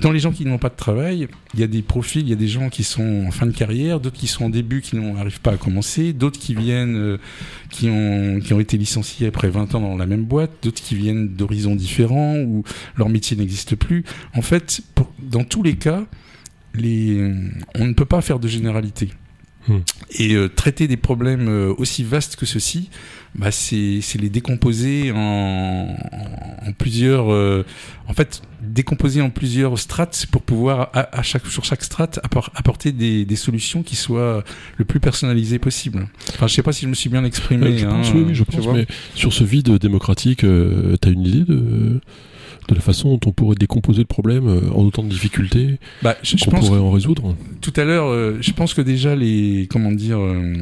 [0.00, 2.32] Dans les gens qui n'ont pas de travail, il y a des profils, il y
[2.32, 4.96] a des gens qui sont en fin de carrière, d'autres qui sont en début, qui
[4.96, 7.18] n'arrivent pas à commencer, d'autres qui viennent, euh,
[7.68, 11.76] qui, ont, été licenciés après 20 ans dans la même boîte, d'autres qui viennent d'horizons
[11.76, 12.64] différents, où
[12.96, 14.04] leur métier n'existe plus.
[14.34, 14.80] En fait,
[15.22, 16.06] dans tous les cas,
[16.74, 16.80] on
[17.86, 19.10] ne peut pas faire de généralité.
[19.68, 19.80] Hmm.
[20.18, 22.88] Et euh, traiter des problèmes euh, aussi vastes que ceux-ci,
[23.34, 25.94] bah, c'est les décomposer en,
[26.66, 27.30] en plusieurs.
[27.30, 27.64] euh,
[28.08, 32.50] en fait, décomposer en plusieurs strates pour pouvoir, à, à chaque, sur chaque strate, appor-
[32.54, 34.42] apporter des, des solutions qui soient
[34.78, 36.08] le plus personnalisées possible.
[36.30, 37.66] Enfin, je sais pas si je me suis bien exprimé.
[37.66, 40.96] Euh, je hein, pense, oui, oui, je tu pense, mais sur ce vide démocratique, euh,
[40.96, 42.00] t'as une idée de,
[42.68, 46.16] de la façon dont on pourrait décomposer le problème euh, en autant de difficultés Bah,
[46.22, 49.66] je, qu'on pense pourrait en résoudre tout à l'heure, euh, je pense que déjà les
[49.70, 50.54] comment dire euh,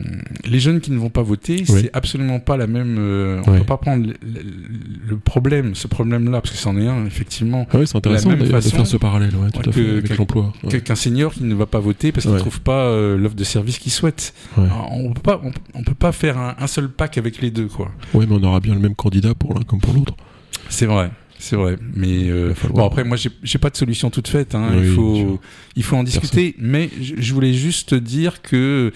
[0.45, 1.81] les jeunes qui ne vont pas voter, Oui.
[1.83, 2.97] c'est absolument pas la même.
[2.99, 3.59] euh, on Ouais.
[3.59, 7.67] peut pas prendre le, problème, ce problème-là, parce que c'en est un effectivement.
[7.73, 10.15] Ah oui, c'est intéressant de faire ce parallèle, ouais, tout à fait, que- avec que-
[10.15, 10.53] l'emploi.
[10.65, 10.81] Ouais.
[10.81, 13.79] Qu'un senior qui ne va pas voter parce qu'il ne trouve pas l'offre de service
[13.79, 14.33] qu'il souhaite.
[14.57, 17.51] Alors, on peut pas, on, on peut pas faire un, un seul pack avec les
[17.51, 17.91] deux, quoi.
[18.15, 20.15] Ouais, mais on aura bien le même candidat pour l'un comme pour l'autre.
[20.69, 21.11] C'est vrai.
[21.39, 24.55] C'est vrai, mais euh, bon après moi j'ai pas de solution toute faite.
[24.55, 24.71] Hein.
[24.73, 25.41] Oui, il faut
[25.77, 26.55] il faut en discuter.
[26.59, 28.93] Mais je, je voulais juste dire que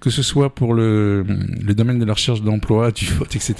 [0.00, 1.24] que ce soit pour le,
[1.62, 3.54] le domaine de la recherche d'emploi, du vote, etc.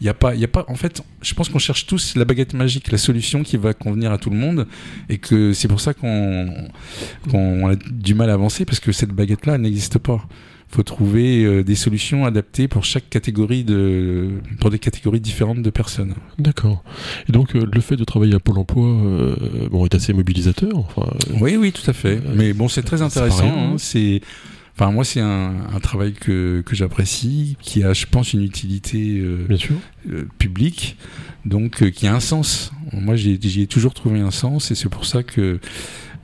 [0.00, 2.16] Il y a pas il y a pas en fait je pense qu'on cherche tous
[2.16, 4.66] la baguette magique, la solution qui va convenir à tout le monde
[5.08, 6.68] et que c'est pour ça qu'on
[7.30, 10.26] qu'on a du mal à avancer parce que cette baguette là n'existe pas.
[10.74, 15.70] Faut trouver euh, des solutions adaptées pour chaque catégorie de pour des catégories différentes de
[15.70, 16.14] personnes.
[16.36, 16.82] D'accord.
[17.28, 19.36] Et donc, euh, le fait de travailler à Pôle emploi euh,
[19.70, 20.76] bon, est assez mobilisateur.
[20.76, 21.06] Enfin,
[21.40, 22.20] Oui, oui, tout à fait.
[22.34, 23.46] Mais bon, c'est très intéressant.
[23.46, 23.74] hein.
[23.78, 24.20] C'est,
[24.76, 29.20] enfin, moi, c'est un, un travail que, que j'apprécie, qui a, je pense, une utilité
[29.20, 29.76] euh, bien sûr.
[30.10, 30.96] euh, publique,
[31.44, 32.72] donc euh, qui a un sens.
[32.92, 35.60] Moi, j'y ai toujours trouvé un sens, et c'est pour ça que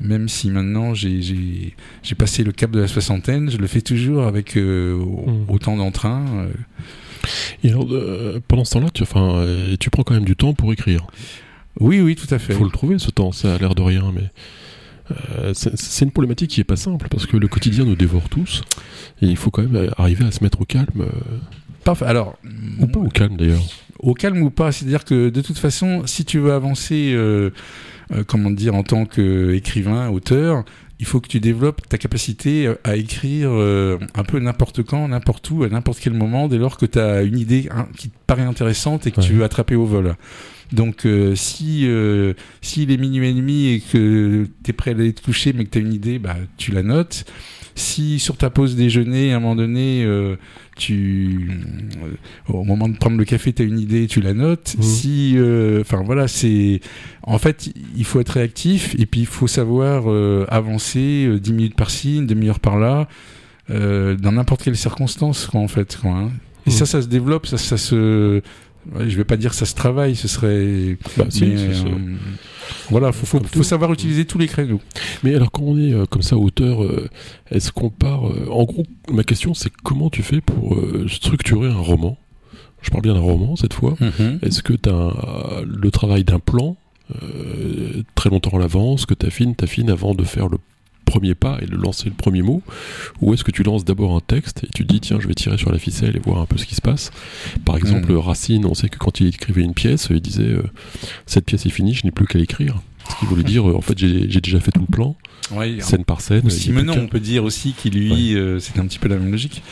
[0.00, 1.74] même si maintenant j'ai-
[2.18, 5.44] passé le cap de la soixantaine, je le fais toujours avec euh, au- Mm.
[5.48, 6.24] autant d'entrain.
[6.36, 6.48] euh.
[7.62, 9.44] Et alors, euh, pendant ce temps-là, tu, enfin,
[9.78, 11.06] tu prends quand même du temps pour écrire.
[11.78, 12.52] Oui, oui, tout à fait.
[12.54, 13.30] Il faut le trouver, ce temps.
[13.32, 14.28] Ça a l'air de rien, mais.
[15.54, 18.62] c'est une problématique qui est pas simple parce que le quotidien nous dévore tous
[19.22, 21.06] et il faut quand même arriver à se mettre au calme euh,
[21.84, 22.36] Parf- Alors,
[22.78, 23.62] ou pas au calme d'ailleurs.
[23.98, 24.70] au calme ou pas.
[24.70, 27.50] C'est-à-dire que de toute façon, si tu veux avancer, euh,
[28.12, 30.64] euh, comment dire, en tant qu'écrivain, auteur,
[30.98, 35.08] il faut que tu développes ta capacité euh, à écrire euh, un peu n'importe quand,
[35.08, 38.10] n'importe où, à n'importe quel moment, dès lors que tu as une idée hein, qui
[38.10, 40.14] te paraît intéressante et que tu veux attraper au vol.
[40.72, 44.94] Donc, euh, si euh, s'il est minuit et demi et que tu es prêt à
[44.94, 47.24] aller te coucher, mais que tu as une idée, bah, tu la notes.
[47.74, 50.36] Si sur ta pause déjeuner, à un moment donné, euh,
[50.76, 51.50] tu,
[52.02, 54.74] euh, au moment de prendre le café, tu as une idée, tu la notes.
[54.76, 54.82] Mhm.
[54.84, 56.80] Si, euh, enfin voilà, c'est,
[57.22, 61.52] en fait, il faut être réactif et puis il faut savoir euh, avancer euh, 10
[61.52, 63.08] minutes par-ci, une demi-heure par-là,
[63.70, 66.10] euh, dans n'importe quelle circonstance, quoi, en fait, quoi.
[66.10, 66.30] hein.
[66.66, 66.76] Et Mhm.
[66.76, 68.42] ça, ça se développe, ça, ça se,
[68.98, 71.86] je vais pas dire ça se travaille, ce serait, Bah, si, ça.
[71.86, 72.16] euh,
[72.90, 74.80] voilà, faut, faut, savoir utiliser tous les créneaux.
[75.22, 77.08] Mais alors quand on est euh, comme ça auteur, euh,
[77.50, 80.76] est-ce qu'on part En gros, ma question c'est comment tu fais pour
[81.08, 82.18] structurer un roman?
[82.82, 83.96] Je parle bien d'un roman cette fois.
[84.42, 86.76] Est-ce que tu as le travail d'un plan
[88.14, 90.58] très longtemps à l'avance, que tu affines, t'affines avant de faire le
[91.10, 92.62] premier pas et de lancer le premier mot
[93.20, 95.58] Ou est-ce que tu lances d'abord un texte et tu dis tiens je vais tirer
[95.58, 97.10] sur la ficelle et voir un peu ce qui se passe
[97.64, 98.18] Par exemple Mm.
[98.18, 100.62] Racine, on sait que quand il écrivait une pièce, il disait euh,
[101.26, 102.80] cette pièce est finie, je n'ai plus qu'à l'écrire.
[103.08, 105.16] Ce qui voulait dire euh, en fait j'ai déjà fait tout le plan,
[105.52, 106.48] Ouais, scène par scène.
[106.48, 109.62] Simenon, on peut dire aussi qu'il lui, euh, c'est un petit peu la même logique.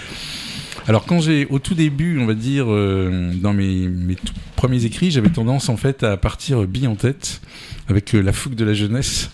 [0.89, 4.85] Alors quand j'ai au tout début, on va dire euh, dans mes, mes tout premiers
[4.87, 7.41] écrits, j'avais tendance en fait à partir bille en tête
[7.89, 9.31] avec euh, la fougue de la jeunesse.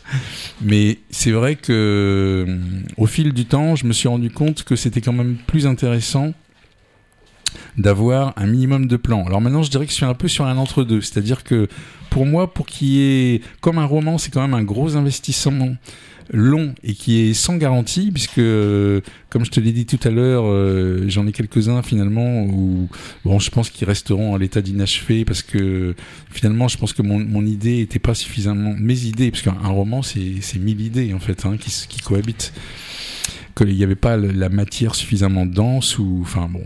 [0.62, 1.72] Mais c'est vrai que
[2.46, 2.58] euh,
[2.96, 6.32] au fil du temps, je me suis rendu compte que c'était quand même plus intéressant
[7.76, 9.24] d'avoir un minimum de plans.
[9.26, 11.00] Alors maintenant, je dirais que je suis un peu sur un entre-deux.
[11.00, 11.68] C'est-à-dire que
[12.10, 13.40] pour moi, pour qu'il y ait...
[13.60, 15.76] Comme un roman, c'est quand même un gros investissement
[16.32, 20.10] long et qui est sans garantie, puisque, euh, comme je te l'ai dit tout à
[20.10, 22.88] l'heure, euh, j'en ai quelques-uns finalement où,
[23.24, 25.94] bon, je pense qu'ils resteront à l'état d'inachevé parce que
[26.30, 30.02] finalement, je pense que mon, mon idée était pas suffisamment, mes idées, parce qu'un roman,
[30.02, 32.52] c'est mille idées en fait hein, qui, qui cohabitent,
[33.56, 36.64] qu'il n'y avait pas la matière suffisamment dense ou, enfin bon.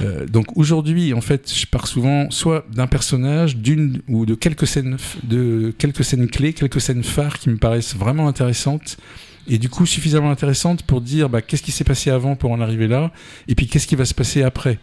[0.00, 4.66] Euh, donc aujourd'hui, en fait, je pars souvent soit d'un personnage, d'une ou de quelques
[4.66, 8.98] scènes, de quelques scènes clés, quelques scènes phares qui me paraissent vraiment intéressantes
[9.46, 12.60] et du coup suffisamment intéressantes pour dire bah, qu'est-ce qui s'est passé avant pour en
[12.60, 13.12] arriver là,
[13.48, 14.78] et puis qu'est-ce qui va se passer après.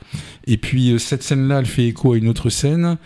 [0.48, 2.98] Et puis euh, cette scène-là, elle fait écho à une autre scène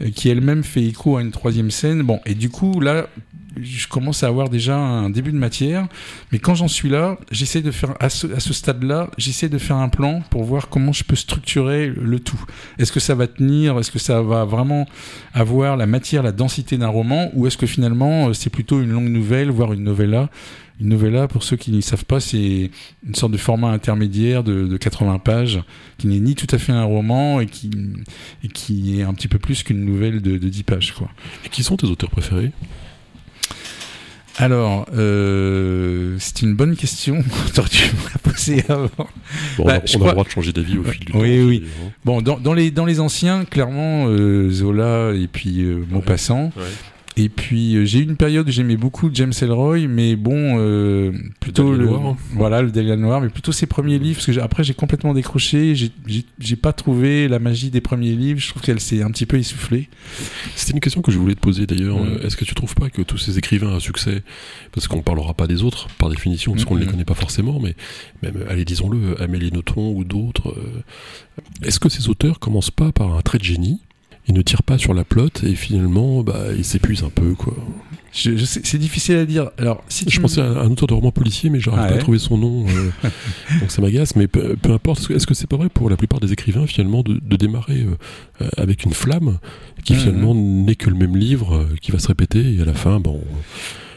[0.00, 2.02] euh, qui elle-même fait écho à une troisième scène.
[2.02, 3.08] Bon, et du coup là,
[3.60, 5.86] je commence à avoir déjà un début de matière.
[6.30, 9.88] Mais quand j'en suis là, j'essaie de faire, à ce, stade-là, j'essaie de faire un
[9.88, 12.40] plan pour voir comment je peux structurer le tout.
[12.78, 13.78] Est-ce que ça va tenir?
[13.78, 14.86] Est-ce que ça va vraiment
[15.34, 17.30] avoir la matière, la densité d'un roman?
[17.34, 20.30] Ou est-ce que finalement, euh, c'est plutôt une longue nouvelle, voire une novella?
[20.80, 22.70] Une novella, pour ceux qui ne savent pas, c'est
[23.06, 25.62] une sorte de format intermédiaire de, de 80 pages,
[25.98, 27.70] qui n'est ni tout à fait un roman et qui,
[28.42, 30.92] et qui est un petit peu plus qu'une nouvelle de, de 10 pages.
[30.92, 31.08] Quoi.
[31.44, 32.50] Et qui sont tes auteurs préférés?
[34.38, 37.16] Alors, euh, c'est une bonne question.
[37.16, 37.22] Me
[38.12, 38.88] la poser avant.
[38.96, 39.06] Bon,
[39.58, 41.12] on Bah, a, je on a crois- le droit de changer d'avis au fil du
[41.12, 41.18] temps.
[41.20, 41.64] Oui, oui.
[41.84, 41.90] hein.
[42.04, 46.52] Bon, dans, dans les, dans les anciens, clairement, euh, Zola et puis euh, Maupassant.
[46.56, 46.62] Ouais.
[47.16, 51.12] Et puis, euh, j'ai eu une période où j'aimais beaucoup James Ellroy, mais bon, euh,
[51.40, 52.16] plutôt le, Noir.
[52.32, 55.74] voilà, le Dahlia Noir, mais plutôt ses premiers livres, parce que après, j'ai complètement décroché.
[55.74, 58.38] J'ai- pas trouvé la magie des premiers livres.
[58.38, 59.88] Je trouve qu'elle s'est un petit peu essoufflée.
[60.54, 61.98] C'était une question que je voulais te poser d'ailleurs.
[62.22, 64.22] Est-ce que tu trouves pas que tous ces écrivains à succès,
[64.72, 67.58] parce qu'on parlera pas des autres par définition, parce qu'on ne les connaît pas forcément,
[67.58, 67.74] mais
[68.22, 70.82] même, allez, disons-le, Amélie Nothomb ou d'autres, euh,
[71.66, 73.80] est-ce que ces auteurs commencent pas par un trait de génie
[74.28, 77.54] ils ne tirent pas sur la plotte et finalement bah, ils s'épuisent un peu quoi.
[78.14, 79.50] Je, je sais- c'est difficile à dire.
[79.56, 81.98] Alors, si Je pensais à un auteur de roman policier mais j'arrive Ah pas ouais.
[81.98, 83.08] à trouver son nom euh,
[83.60, 85.96] donc ça m'agace mais peu, peu importe est-ce que- que c'est pas vrai pour la
[85.96, 87.96] plupart des écrivains finalement de, de démarrer euh,
[88.44, 89.38] euh, avec une flamme
[89.84, 89.98] qui Mhm.
[89.98, 93.00] finalement n'est que le même livre euh, qui va se répéter et à la fin
[93.00, 93.20] bon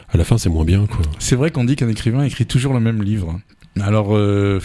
[0.08, 1.02] à la fin c'est moins bien quoi.
[1.18, 3.38] C'est vrai qu'on dit qu'un écrivain écrit toujours le même livre.
[3.80, 4.58] Alors, je,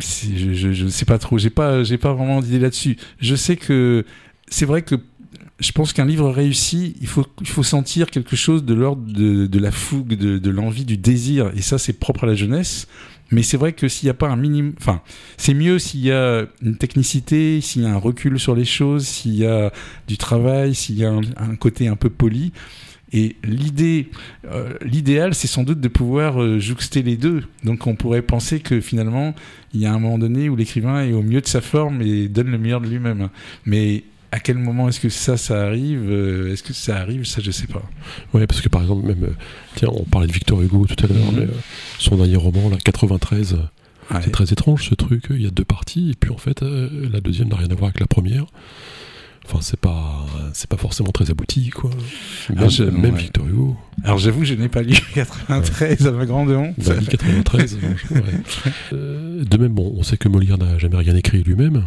[0.00, 1.38] je, je ne sais pas trop.
[1.38, 2.96] J'ai pas, j'ai pas vraiment d'idée là-dessus.
[3.20, 4.04] Je sais que
[4.52, 4.96] c'est vrai que
[5.58, 9.58] je pense qu'un livre réussi, il faut, il faut sentir quelque chose de l'ordre de,
[9.58, 11.50] la fougue, de, l'envie, du désir.
[11.56, 12.86] Et ça, c'est propre à la jeunesse.
[13.30, 15.00] Mais c'est vrai que s'il n'y a pas un minimum, enfin,
[15.38, 19.06] c'est mieux s'il y a une technicité, s'il y a un recul sur les choses,
[19.06, 19.72] s'il y a
[20.06, 22.52] du travail, s'il y a un, un côté un peu poli.
[23.14, 24.08] Et l'idée,
[24.46, 27.42] euh, l'idéal, c'est sans doute de pouvoir euh, jouxter les deux.
[27.62, 29.34] Donc, on pourrait penser que finalement,
[29.74, 32.28] il y a un moment donné où l'écrivain est au mieux de sa forme et
[32.28, 33.28] donne le meilleur de lui-même.
[33.66, 37.40] Mais à quel moment est-ce que ça, ça arrive Euh, Est-ce que ça arrive Ça,
[37.40, 37.82] je sais pas.
[38.34, 39.34] Ouais parce que par exemple même euh,
[39.76, 41.36] tiens on parlait de Victor Hugo tout à l'heure Mhm.
[41.38, 41.54] mais euh,
[41.98, 43.56] son dernier roman là 93
[44.10, 44.18] Ouais.
[44.24, 45.26] C'est très étrange ce truc.
[45.30, 47.84] Il y a deux parties et puis en fait la deuxième n'a rien à voir
[47.84, 48.44] avec la première.
[49.44, 51.90] Enfin c'est pas c'est pas forcément très abouti quoi.
[52.54, 53.20] Même, Ah, même ouais.
[53.20, 53.76] Victor Hugo.
[54.04, 56.74] Alors, j'avoue, je n'ai pas lu 93 à ma grande honte.
[56.78, 57.78] Bah, lui, 93.
[57.78, 58.72] franchement, ouais.
[58.92, 61.84] Euh, de même bon on sait que Molière n'a jamais rien écrit lui-même,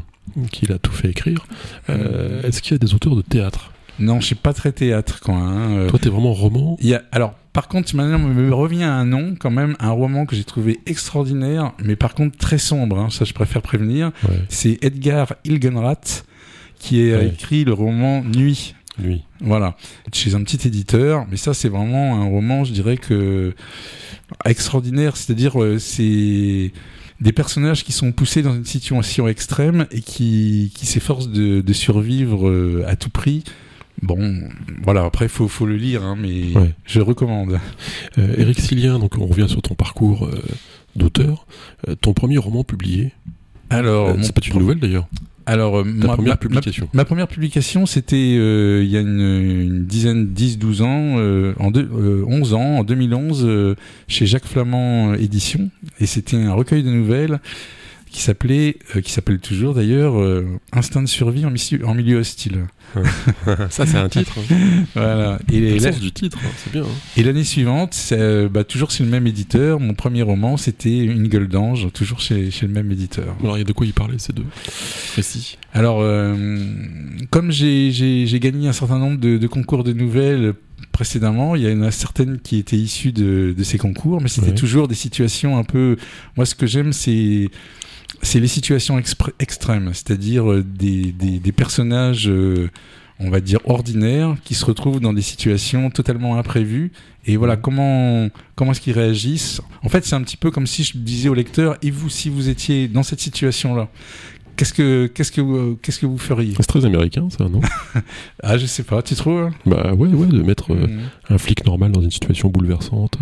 [0.52, 1.46] qu'il a tout fait écrire.
[1.90, 3.72] Euh, Est-ce qu'il y a des auteurs de théâtre?
[4.00, 5.36] Non, je suis pas très théâtre, quoi.
[5.36, 5.72] hein.
[5.78, 6.76] Euh, Toi t'es vraiment roman?
[6.82, 10.26] Il y a, alors, par contre, maintenant, me revient un nom, quand même, un roman
[10.26, 14.12] que j'ai trouvé extraordinaire, mais par contre très sombre, hein, ça je préfère prévenir.
[14.28, 16.26] Ouais, C'est Edgar Hilgenrath
[16.86, 17.28] qui a Ouais.
[17.28, 18.76] écrit le roman Nuit.
[18.98, 19.24] lui.
[19.42, 19.76] Voilà,
[20.14, 23.54] chez un petit éditeur, mais ça c'est vraiment un roman, je dirais que
[24.46, 26.72] extraordinaire, c'est-à-dire euh, c'est
[27.22, 31.74] des personnages qui sont poussés dans une situation extrême et qui, qui s'efforcent de, de
[31.74, 33.44] survivre euh, à tout prix.
[34.02, 34.42] Bon,
[34.84, 36.74] voilà, après faut, faut le lire, hein, mais Ouais.
[36.86, 37.60] je le recommande.
[38.18, 40.42] Euh, Éric Silien, donc on revient sur ton parcours euh,
[40.96, 41.46] d'auteur.
[41.88, 43.12] Euh, ton premier roman publié.
[43.70, 45.08] Alors, Euh, c'est pas une nouvelle d'ailleurs.
[45.46, 46.90] Alors euh, première ma- publication.
[46.94, 51.72] Ma première publication, c'était euh, il y a une, une dizaine, 10-12 ans, euh, en
[51.72, 53.76] deux- euh, 11 ans, en 2011, euh,
[54.08, 55.70] chez Jacques Flamand Édition.
[56.00, 57.40] Et c'était un recueil de nouvelles
[58.16, 61.52] qui s'appelait, euh, qui s'appelle toujours d'ailleurs, euh, Instinct de survie en,
[61.94, 62.66] milieu hostile.
[63.70, 64.38] Ça, c'est un titre.
[64.52, 64.56] hein.
[64.96, 65.40] Voilà.
[65.52, 66.84] Et, Le sens du titre, hein, c'est bien.
[66.84, 66.88] hein.
[67.18, 69.82] et l'année suivante, euh, bah, toujours chez le même éditeur.
[69.82, 73.36] Mon premier roman, c'était Une gueule d'ange, toujours chez, chez le même éditeur.
[73.44, 74.46] Alors, il y a de quoi y parler, ces deux
[75.18, 75.58] récits.
[75.74, 76.58] Alors, euh,
[77.32, 80.54] comme j'ai gagné un certain nombre de, de concours de nouvelles
[80.94, 84.48] précédemment, il y en a certaines qui étaient issues de, de ces concours, mais c'était
[84.52, 84.56] Ouais.
[84.56, 85.98] toujours des situations un peu.
[86.38, 87.50] Moi, ce que j'aime, c'est
[88.26, 89.00] c'est les situations
[89.40, 92.70] extrêmes, c'est-à-dire euh, des, des, personnages, euh,
[93.20, 96.92] on va dire ordinaires, qui se retrouvent dans des situations totalement imprévues.
[97.26, 99.62] Et voilà, comment comment est-ce qu'ils réagissent?
[99.84, 102.30] En fait, c'est un petit peu comme si je disais au lecteur et vous, si
[102.30, 103.90] vous étiez dans cette situation-là,
[104.56, 106.54] qu'est-ce que qu'est-ce que vous, qu'est-ce que vous feriez?
[106.58, 107.62] C'est très américain, ça, non?
[108.44, 109.52] Ah, je sais pas, tu trouves hein?
[109.66, 111.00] Bah ouais, ouais, de mettre euh, Mhm.
[111.30, 113.18] un flic normal dans une situation bouleversante.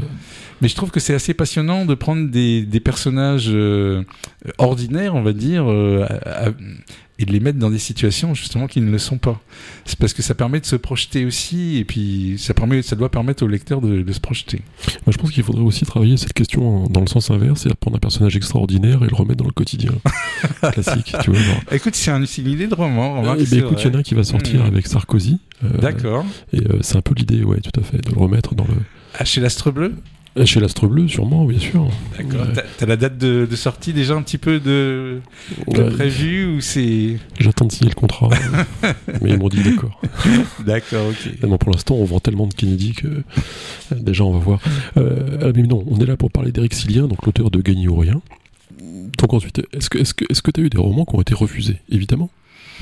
[0.61, 4.03] Mais je trouve que c'est assez passionnant de prendre des, des personnages euh,
[4.57, 6.05] ordinaires, on va dire, euh,
[7.19, 9.39] et de les mettre dans des situations justement qui ne le sont pas.
[9.85, 13.09] C'est parce que ça permet de se projeter aussi, et puis ça permet, ça doit
[13.11, 14.61] permettre au lecteur de, de se projeter.
[15.05, 17.97] Moi, je pense qu'il faudrait aussi travailler cette question dans le sens inverse, c'est-à-dire prendre
[17.97, 19.91] un personnage extraordinaire et le remettre dans le quotidien.
[20.71, 21.39] Classique, tu vois.
[21.39, 21.61] genre.
[21.71, 23.21] Écoute, c'est un- une idée de roman.
[23.21, 24.67] Eh ben, écoute, il y en a un qui va sortir Mhm.
[24.67, 25.37] avec Sarkozy.
[25.63, 26.25] euh, D'accord.
[26.51, 28.73] Et euh, c'est un peu l'idée, ouais, tout à fait, de le remettre dans le.
[29.17, 29.93] Ah, chez l'Astre Bleu?
[30.45, 31.87] Chez l'Astre Bleu, sûrement, bien sûr.
[32.17, 32.47] D'accord.
[32.47, 32.53] Ouais.
[32.53, 35.19] T'as- T'as la date de, de sortie déjà un petit peu de,
[35.67, 37.17] de Ouais, prévu ou c'est.
[37.39, 38.29] J'attends de signer le contrat.
[39.21, 40.01] mais ils m'ont dit d'accord.
[40.65, 41.39] D'accord, ok.
[41.39, 43.21] Tellement pour l'instant, on vend tellement de Kennedy que euh,
[43.95, 44.59] déjà, on va voir.
[44.97, 47.97] Euh, mais non, on est là pour parler d'Éric Silien, donc l'auteur de Gagner ou
[47.97, 48.19] rien.
[49.19, 51.21] Donc ensuite, est-ce que est-ce que est-ce que tu as eu des romans qui ont
[51.21, 51.77] été refusés?
[51.89, 52.29] Évidemment.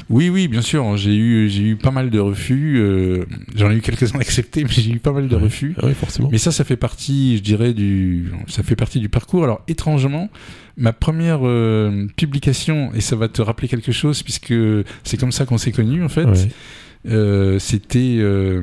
[0.10, 0.98] Oui, oui, bien sûr.
[0.98, 2.76] J'ai eu, j'ai eu pas mal de refus.
[2.80, 3.26] euh,
[3.56, 5.44] J'en ai eu quelques-uns acceptés, mais j'ai eu pas mal de Ouais.
[5.44, 5.76] refus.
[5.82, 6.30] Ah oui, forcément.
[6.32, 9.44] Mais ça, ça fait partie, je dirais, du, ça fait partie du parcours.
[9.44, 10.30] Alors, étrangement,
[10.78, 14.54] ma première euh, publication, et ça va te rappeler quelque chose, puisque
[15.04, 16.26] c'est comme ça qu'on s'est connus, en fait.
[16.26, 16.48] Ouais.
[17.08, 18.62] Euh, c'était euh,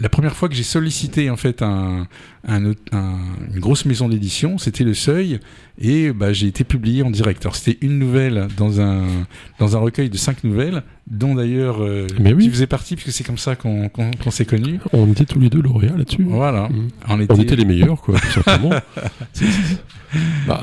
[0.00, 2.06] la première fois que j'ai sollicité en fait un,
[2.46, 3.18] un autre- un-
[3.52, 5.38] une grosse maison d'édition, c'était le Seuil,
[5.78, 7.44] et bah, j'ai été publié en direct.
[7.44, 9.04] Alors c'était une nouvelle dans un
[9.58, 12.44] dans un recueil de cinq nouvelles, dont d'ailleurs euh, Mais oui.
[12.46, 13.90] tu faisais partie puisque c'est comme ça qu'on
[14.30, 14.80] s'est connus.
[14.94, 16.22] On était tous les deux lauréats là-dessus.
[16.26, 16.88] Voilà, Mm.
[17.08, 18.70] on On était les meilleurs, quoi, tout simplement.
[20.46, 20.62] Bah,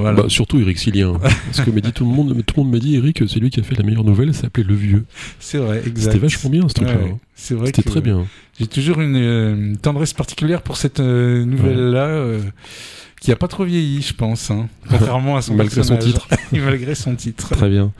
[0.00, 0.22] voilà.
[0.22, 1.12] bah, surtout Eric Silien.
[1.18, 3.60] Parce que dit tout le monde, tout le monde m'a dit Eric, c'est lui qui
[3.60, 5.04] a fait la meilleure nouvelle, ça s'appelait Le Vieux.
[5.38, 6.12] c'est vrai, exact.
[6.12, 6.96] C'était vachement bien ce truc-là.
[6.96, 7.18] Ouais, hein.
[7.34, 8.26] c'est vrai C'était très bien.
[8.58, 12.40] J'ai toujours une, euh, tendresse particulière pour cette euh, nouvelle-là, euh,
[13.20, 16.26] qui a pas trop vieilli, je pense, hein, contrairement à son Malgré son titre.
[16.52, 17.50] Malgré son titre.
[17.50, 17.92] Très bien.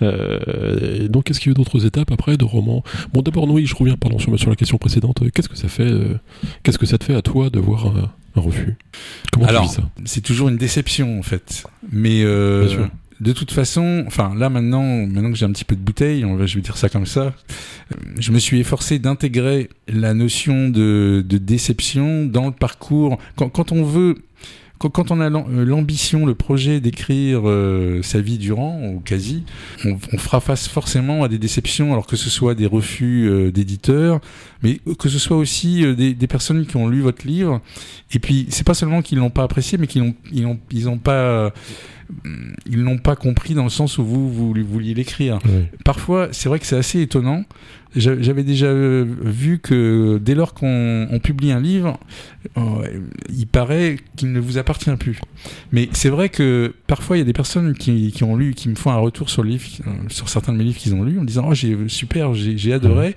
[0.00, 3.66] Euh, donc, est-ce qu'il y a eu d'autres étapes après de romans Bon, d'abord, oui,
[3.66, 5.22] je reviens pardon, sur, sur la question précédente.
[5.34, 6.18] Qu'est-ce que ça fait euh,
[6.62, 8.76] Qu'est-ce que ça te fait à toi de voir un, un refus?
[9.32, 9.90] Comment Alors, tu vis ça?
[10.04, 11.64] C'est toujours une déception, en fait.
[11.90, 12.88] Mais euh, Bien sûr.
[13.20, 16.54] De toute façon, enfin là maintenant, maintenant que j'ai un petit peu de bouteille, je
[16.54, 17.32] vais dire ça comme ça, euh,
[18.18, 23.18] je me suis efforcé d'intégrer la notion de, déception dans le parcours.
[23.36, 24.16] Quand on veut
[24.88, 29.44] quand, on a euh, l'ambition, le projet d'écrire euh, sa vie durant, ou quasi,
[29.84, 33.52] on, on fera face forcément à des déceptions, alors que ce soit des refus euh,
[33.52, 34.20] d'éditeurs,
[34.62, 37.60] mais que ce soit aussi euh, des, des personnes qui ont lu votre livre.
[38.12, 40.88] Et puis, c'est pas seulement qu'ils l'ont pas apprécié, mais qu'ils l'ont, ils ont, ils
[40.88, 41.52] ont pas,
[42.66, 45.38] ils l'ont pas compris dans le sens où vous, vous vouliez l'écrire.
[45.84, 47.44] Parfois, c'est vrai que c'est assez étonnant.
[47.96, 51.98] J'a- J'avais déjà euh, vu que dès lors qu'on on publie un livre,
[52.56, 52.60] euh,
[53.36, 55.18] il paraît qu'il ne vous appartient plus.
[55.72, 58.68] Mais c'est vrai que parfois il y a des personnes qui, qui ont lu, qui
[58.68, 61.02] me font un retour sur le livre, euh, sur certains de mes livres qu'ils ont
[61.02, 63.16] lus, en me disant oh j'ai super, j'ai adoré.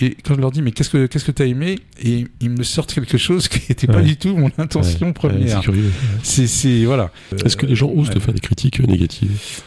[0.00, 1.78] Et quand je leur dis mais qu'est-ce que qu'est-ce que t'as aimé?
[2.02, 4.04] Et ils me sortent quelque chose qui n'était pas Ouais.
[4.04, 5.56] du tout mon intention Ouais, première.
[5.58, 5.90] c'est curieux.
[6.22, 7.10] C'est voilà.
[7.44, 9.62] Est-ce que les gens osent te faire des critiques négatives?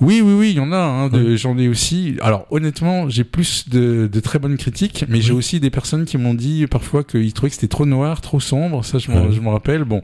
[0.00, 0.76] Oui, oui, oui, il y en a.
[0.76, 1.36] Hein, Ouais.
[1.36, 2.16] J'en ai aussi.
[2.20, 5.38] Alors, honnêtement, j'ai plus de, de très bonnes critiques, mais j'ai Oui.
[5.38, 8.84] aussi des personnes qui m'ont dit parfois qu'ils trouvaient que c'était trop noir, trop sombre.
[8.84, 9.40] Ça, je Ouais.
[9.40, 9.84] m'en rappelle.
[9.84, 10.02] Bon,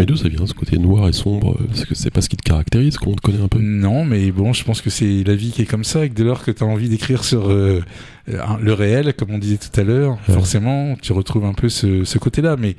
[0.00, 1.58] Mais d'où ça vient ce côté noir et sombre?
[1.68, 3.58] Parce que c'est pas ce qui te caractérise, qu'on te connaît un peu.
[3.60, 6.14] non, mais bon, je pense que c'est la vie qui est comme ça, et que
[6.14, 7.80] dès lors que tu as envie d'écrire sur euh,
[8.28, 10.34] euh, le réel, comme on disait tout à l'heure, Ouais.
[10.34, 12.54] forcément, tu retrouves un peu ce, ce côté-là.
[12.56, 12.76] Mais,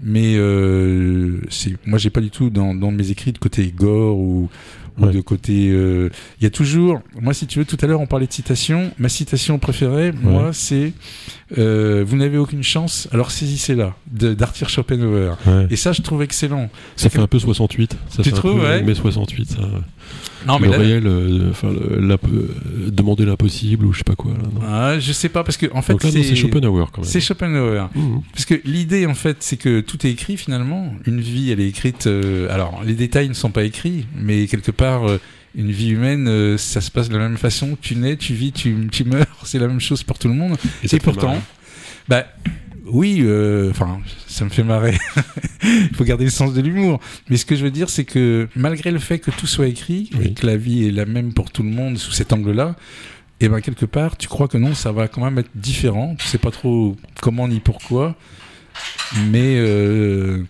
[0.00, 1.40] mais euh,
[1.86, 4.48] moi, j'ai pas du tout dans, dans mes écrits de côté gore ou,
[5.00, 5.12] ou Ouais.
[5.12, 5.68] de côté.
[5.70, 6.10] euh,
[6.40, 7.00] Il y a toujours.
[7.20, 8.92] Moi, si tu veux, tout à l'heure, on parlait de citation.
[8.98, 10.92] Ma citation préférée, moi, c'est
[11.58, 15.36] euh, vous n'avez aucune chance, alors saisissez-la, d'Arthur Schopenhauer.
[15.46, 15.66] Ouais.
[15.70, 16.68] Et ça, je trouve excellent.
[16.96, 17.96] Ça fait un peu 68.
[18.08, 19.56] Ça Tu fait trouves, un peu ouais mai 68, ça.
[20.46, 22.18] Non, mais le là, réel, euh, enfin, euh,
[22.90, 24.32] demander l'impossible ou je sais pas quoi.
[24.32, 24.60] Là, non.
[24.66, 27.10] Ah, je sais pas, parce que en fait, c'est Schopenhauer quand même.
[27.10, 27.88] C'est Schopenhauer.
[27.94, 28.22] Mhm.
[28.32, 30.92] Parce que l'idée, en fait, c'est que tout est écrit finalement.
[31.06, 32.06] Une vie, elle est écrite.
[32.06, 35.20] euh, alors, les détails ne sont pas écrits, mais quelque part, euh,
[35.54, 37.76] une vie humaine, ça se passe de la même façon.
[37.80, 39.26] Tu nais, tu vis, tu, tu meurs.
[39.44, 40.56] C'est la même chose pour tout le monde.
[40.82, 41.40] Et, fait pourtant, marrer.
[42.08, 42.26] bah.
[42.92, 44.96] Oui, euh, enfin, ça me fait marrer.
[45.62, 47.00] Il faut garder le sens de l'humour.
[47.28, 50.10] Mais ce que je veux dire, c'est que malgré le fait que tout soit écrit
[50.18, 50.26] Oui.
[50.26, 52.76] et que la vie est la même pour tout le monde sous cet angle-là,
[53.40, 56.14] et ben quelque part, tu crois que non, ça va quand même être différent.
[56.18, 58.14] Tu sais pas trop comment ni pourquoi,
[59.30, 60.44] mais euh,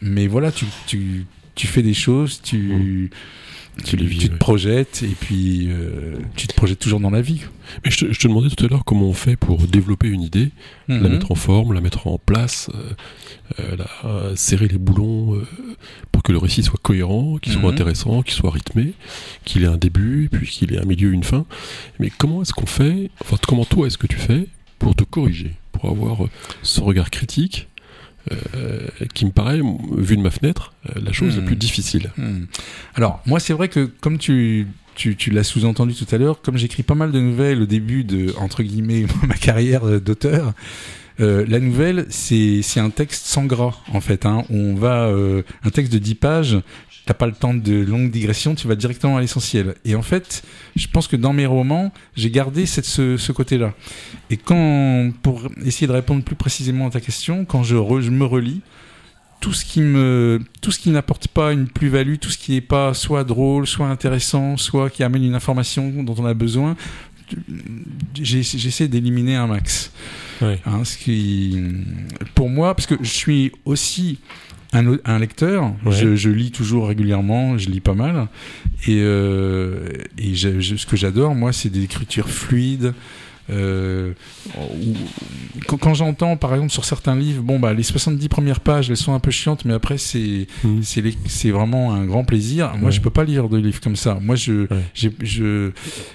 [0.00, 3.10] mais voilà, tu, tu, tu fais des choses, tu
[3.84, 4.38] Tu les vis, tu te ouais.
[4.38, 7.42] projettes et puis euh, tu te projettes toujours dans la vie.
[7.84, 10.22] Mais je te, je te demandais tout à l'heure comment on fait pour développer une
[10.22, 10.50] idée,
[10.88, 11.08] la Mhm.
[11.12, 12.90] mettre en forme, la mettre en place, euh,
[13.60, 15.46] euh, la- serrer les boulons euh,
[16.12, 17.68] pour que le récit soit cohérent, qu'il soit Mhm.
[17.68, 18.94] intéressant, qu'il soit rythmé,
[19.44, 21.46] qu'il ait un début, puis qu'il ait un milieu, une fin.
[22.00, 24.48] Mais comment est-ce qu'on fait, enfin comment toi est-ce que tu fais
[24.78, 26.18] pour te corriger, pour avoir
[26.62, 27.68] ce regard critique
[28.32, 29.60] euh, qui me paraît,
[29.96, 31.46] vu de ma fenêtre, euh, la chose la Mhm.
[31.46, 32.10] plus difficile.
[32.16, 32.44] Hmm.
[32.94, 36.56] Alors, moi, c'est vrai que comme tu, tu, tu l'as sous-entendu tout à l'heure, comme
[36.58, 40.52] j'écris pas mal de nouvelles au début de, entre guillemets, ma carrière d'auteur,
[41.20, 44.26] euh, la nouvelle, c'est un texte sans gras, en fait.
[44.26, 46.58] Hein, on va, euh, un texte de 10 pages,
[47.06, 49.74] t'as pas le temps de longues digressions, tu vas directement à l'essentiel.
[49.84, 50.42] Et en fait,
[50.76, 53.74] je pense que dans mes romans, j'ai gardé cette, ce, côté-là.
[54.30, 58.24] Et quand, pour essayer de répondre plus précisément à ta question, quand je, je me
[58.24, 58.60] relis,
[59.40, 62.60] tout ce qui me tout ce qui n'apporte pas une plus-value, tout ce qui n'est
[62.60, 66.76] pas soit drôle, soit intéressant, soit qui amène une information dont on a besoin,
[68.14, 69.92] j'essaie d'éliminer un max.
[70.40, 71.58] Hein, ce qui,
[72.34, 74.18] pour moi, parce que je suis aussi
[74.72, 75.92] un, lecteur, Ouais.
[75.92, 78.28] je, je lis toujours régulièrement, je lis pas mal,
[78.86, 82.92] et, euh, et j'ai- je- ce que j'adore, moi, c'est des écritures fluides.
[83.50, 84.12] Euh,
[84.58, 84.94] où-
[85.78, 89.14] quand, j'entends par exemple sur certains livres, bon bah les 70 premières pages elles sont
[89.14, 90.82] un peu chiantes, mais après c'est Mhm.
[91.26, 92.72] c'est vraiment un grand plaisir.
[92.76, 92.92] Moi Ouais.
[92.92, 94.18] je peux pas lire de livres comme ça.
[94.20, 94.82] Moi je Ouais.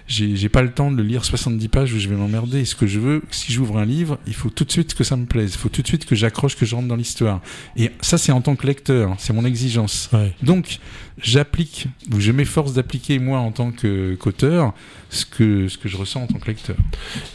[0.07, 2.65] j'ai pas le temps de le lire 70 pages où je vais m'emmerder.
[2.65, 5.15] Ce que je veux, si j'ouvre un livre, il faut tout de suite que ça
[5.17, 5.53] me plaise.
[5.53, 7.41] Il faut tout de suite que j'accroche, que je rentre dans l'histoire.
[7.77, 10.09] Et ça c'est en tant que lecteur, c'est mon exigence.
[10.13, 10.33] Ouais.
[10.41, 10.79] Donc,
[11.21, 14.73] j'applique, ou je m'efforce d'appliquer, moi, en tant que- qu'auteur,
[15.13, 16.75] ce que, ce que je ressens en tant que lecteur.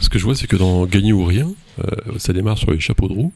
[0.01, 1.49] Ce que je vois, c'est que dans Gagner ou rien,
[1.81, 3.33] euh, ça démarre sur les chapeaux de roue.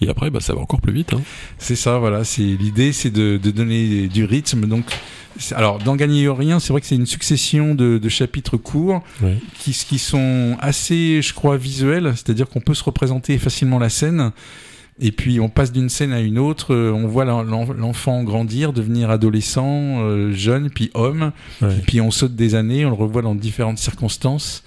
[0.00, 1.12] Et après, bah, ça va encore plus vite.
[1.12, 1.22] Hein.
[1.58, 2.22] C'est ça, voilà.
[2.24, 4.66] C'est l'idée, c'est de, de donner du rythme.
[4.66, 4.84] Donc,
[5.52, 9.02] alors, dans Gagner ou rien, c'est vrai que c'est une succession de, de chapitres courts
[9.58, 12.12] qui sont assez, je crois, visuels.
[12.14, 14.32] C'est-à-dire qu'on peut se représenter facilement la scène.
[15.00, 18.24] Et puis on passe d'une scène à une autre, euh, on voit l'en- l'en- l'enfant
[18.24, 21.30] grandir, devenir adolescent, euh, jeune, puis homme.
[21.62, 21.72] Ouais.
[21.78, 24.64] Et puis on saute des années, on le revoit dans différentes circonstances.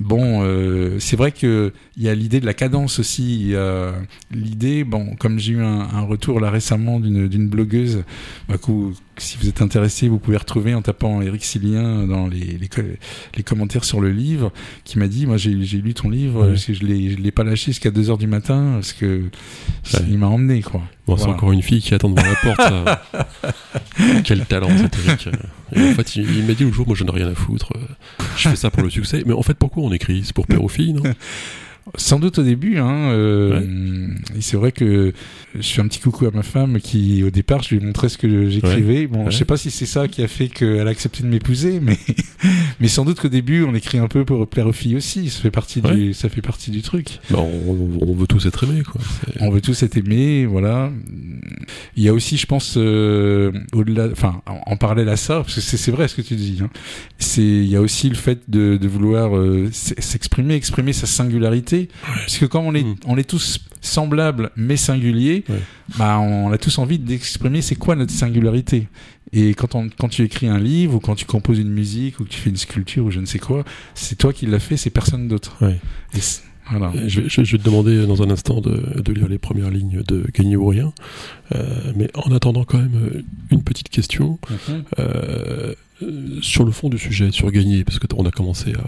[0.00, 3.40] Bon, euh, c'est vrai que il y a l'idée de la cadence aussi.
[3.40, 3.94] Il y a
[4.30, 8.04] L'idée, bon, comme j'ai eu un, un retour là récemment d'une blogueuse,
[8.48, 8.58] bah,
[9.22, 12.82] si vous êtes intéressé, vous pouvez retrouver en tapant Eric Silien dans les, les, co-
[13.36, 14.52] les commentaires sur le livre,
[14.84, 16.56] qui m'a dit, moi j'ai lu ton livre, Ouais.
[16.56, 19.24] je je l'ai pas lâché jusqu'à 2 heures du matin, parce que
[19.94, 20.00] Ouais.
[20.08, 20.82] il m'a emmené quoi.
[21.06, 22.98] Bon, c'est encore une fille qui attend devant la porte.
[24.24, 25.28] Quel talent, cet Eric.
[25.74, 27.72] Et en fait, il, il m'a dit le jour, moi, je n'ai rien à foutre.
[28.36, 29.22] Je fais ça pour le succès.
[29.26, 30.22] Mais en fait, pourquoi on écrit?
[30.24, 31.02] C'est pour plaire aux filles, non?
[31.96, 33.10] Sans doute au début, hein.
[33.12, 34.08] euh,
[34.40, 35.12] c'est vrai que
[35.58, 38.08] je fais un petit coucou à ma femme qui, au départ, je lui ai montré
[38.08, 39.06] ce que j'écrivais.
[39.06, 39.30] Bon, Ouais.
[39.30, 41.96] je sais pas si c'est ça qui a fait qu'elle a accepté de m'épouser, mais
[42.80, 45.30] mais sans doute qu'au début, on écrit un peu pour plaire aux filles aussi.
[45.30, 47.18] Ça fait partie du, ça fait partie du truc.
[47.30, 49.00] Bah, on, on veut tous être aimés, quoi.
[49.40, 50.90] On veut tous être aimés, voilà.
[51.96, 55.54] Il y a aussi, je pense, euh, au-delà, enfin, en, en parallèle à ça, parce
[55.54, 56.58] que c'est vrai ce que tu dis.
[56.62, 56.70] Hein,
[57.18, 61.77] c'est, il y a aussi le fait de, de vouloir euh, s'exprimer, exprimer sa singularité,
[61.86, 62.96] parce que quand on est, Mm.
[63.06, 65.60] on est tous semblables mais singuliers, Ouais.
[65.98, 68.88] bah, on a tous envie d'exprimer c'est quoi notre singularité.
[69.32, 72.24] Et quand, on, quand tu écris un livre ou quand tu composes une musique ou
[72.24, 73.64] que tu fais une sculpture ou je ne sais quoi,
[73.94, 75.56] c'est toi qui l'as fait, c'est personne d'autre.
[75.60, 75.78] Ouais.
[76.14, 76.92] Et c'est- voilà.
[77.06, 79.70] Je vais, je, je vais te demander dans un instant de, de lire les premières
[79.70, 80.92] lignes de Gagner ou rien.
[81.54, 84.38] Euh, mais en attendant, quand même, euh, une petite question.
[84.98, 88.84] Euh, euh, sur le fond du sujet, sur gagner, parce que on a commencé à,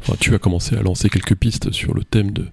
[0.00, 2.46] enfin, tu as commencé à lancer quelques pistes sur le thème de,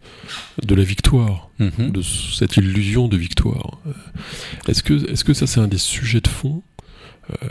[0.65, 1.91] de la victoire, Mhm.
[1.91, 3.77] de cette illusion de victoire.
[3.87, 3.91] Euh,
[4.67, 6.61] Est-ce que, est-ce que ça c'est un des sujets de fond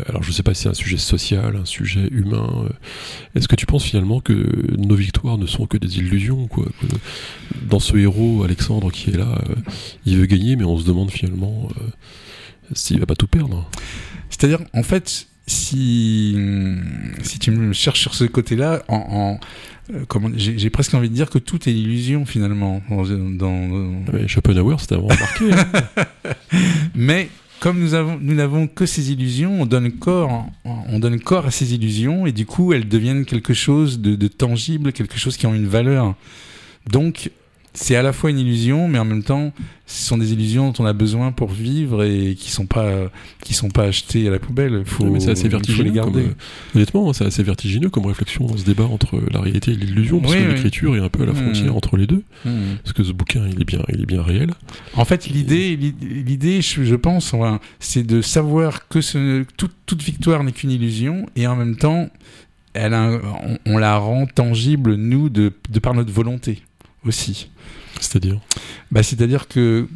[0.07, 2.69] alors je ne sais pas si c'est un sujet social, un sujet humain.
[3.35, 4.47] Est-ce que tu penses finalement que
[4.77, 6.67] nos victoires ne sont que des illusions quoi
[7.63, 9.43] Dans ce héros, Alexandre, qui est là,
[10.05, 11.69] il veut gagner, mais on se demande finalement
[12.75, 13.69] s'il va pas tout perdre?
[14.29, 16.37] C'est-à-dire, en fait, si,
[17.23, 19.39] si tu me cherches sur ce côté-là, en,
[19.93, 20.05] euh,
[20.37, 22.83] j'ai presque envie de dire que tout est illusion finalement.
[22.89, 24.03] Dans, dans...
[24.13, 25.53] Mais Schopenhauer, c'était vraiment marqué.
[25.53, 26.05] Hein.
[26.95, 27.29] Mais
[27.61, 30.51] comme nous avons, nous n'avons que ces illusions, on donne corps,
[31.47, 35.37] à ces illusions et du coup elles deviennent quelque chose de, de tangible, quelque chose
[35.37, 36.15] qui a une valeur.
[36.91, 37.31] Donc
[37.73, 39.53] c'est à la fois une illusion, mais en même temps,
[39.87, 43.11] ce sont des illusions dont on a besoin pour vivre et qui sont pas
[43.43, 44.83] qui sont pas achetées à la poubelle.
[44.85, 45.85] Faut, mais c'est assez vertigineux.
[45.85, 46.23] Les garder.
[46.23, 49.77] Comme, euh, honnêtement, c'est assez vertigineux comme réflexion dans ce débat entre la réalité et
[49.77, 51.77] l'illusion, parce que l'écriture est un peu à la frontière mmh.
[51.77, 52.23] entre les deux.
[52.45, 52.51] Mmh.
[52.83, 54.51] Parce que ce bouquin, il est bien, il est bien réel.
[54.95, 57.35] En fait, l'idée, l'idée, je pense,
[57.79, 62.11] c'est de savoir que ce, toute, toute victoire n'est qu'une illusion, et en même temps,
[62.73, 66.63] elle on, on, la rend tangible nous de, de par notre volonté
[67.05, 67.51] aussi.
[68.01, 68.41] C'est-à-dire
[68.91, 69.89] bah, C'est-à-dire que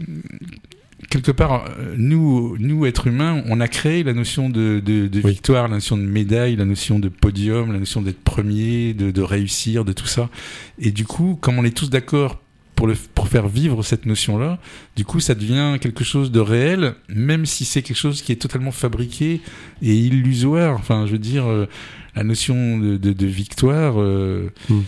[1.11, 1.65] quelque part,
[1.97, 6.03] nous, nous, êtres humains, on a créé la notion de, de, victoire, la notion de
[6.03, 10.29] médaille, la notion de podium, la notion d'être premier, de, de, réussir, de tout ça.
[10.79, 12.41] Et du coup, comme on est tous d'accord
[12.75, 14.59] pour, le, pour faire vivre cette notion-là,
[14.97, 18.37] du coup, ça devient quelque chose de réel, même si c'est quelque chose qui est
[18.37, 19.41] totalement fabriqué
[19.83, 20.77] et illusoire.
[20.77, 21.67] Enfin, je veux dire, euh,
[22.17, 23.95] la notion de, de victoire.
[24.01, 24.81] Euh, hmm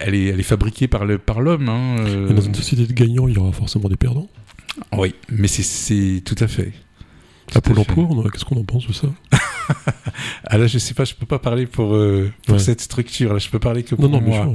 [0.00, 1.68] elle est, elle est fabriquée par l'homme.
[1.68, 2.32] Hein, euh.
[2.32, 4.28] Dans une société de gagnants, il y aura forcément des perdants.
[4.92, 6.72] Oui, mais c'est tout à fait.
[7.54, 9.08] À Pôle emploi, qu'est-ce qu'on en pense de ça?
[10.44, 13.32] Ah là, je sais pas, je peux pas parler pour, euh, pour cette structure.
[13.32, 14.54] Là, je peux parler que pour non, non, moi.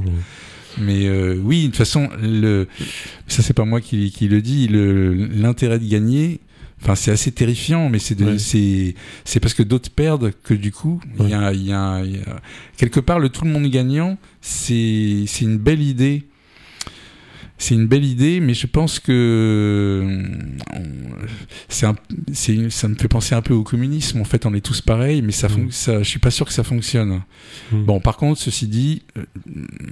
[0.77, 2.67] Mais euh, oui, de toute façon, le,
[3.27, 4.67] ça c'est pas moi qui, qui le dis.
[4.67, 6.41] L'intérêt de gagner,
[6.81, 8.93] Enfin, c'est assez terrifiant, mais c'est c'est
[9.25, 12.41] c'est parce que d'autres perdent que du coup, il y, a, y, a, y, a,
[12.77, 14.17] quelque part le tout le monde gagnant.
[14.41, 16.26] C'est c'est une belle idée
[17.57, 20.23] c'est une belle idée, mais je pense que euh,
[21.69, 21.87] c'est
[22.69, 24.21] ça me fait penser un peu au communisme.
[24.21, 25.71] En fait, on est tous pareils, mais ça, mmh.
[25.71, 27.21] ça je suis pas sûr que ça fonctionne.
[27.71, 27.83] Mmh.
[27.83, 29.23] Bon, par contre, ceci dit, euh,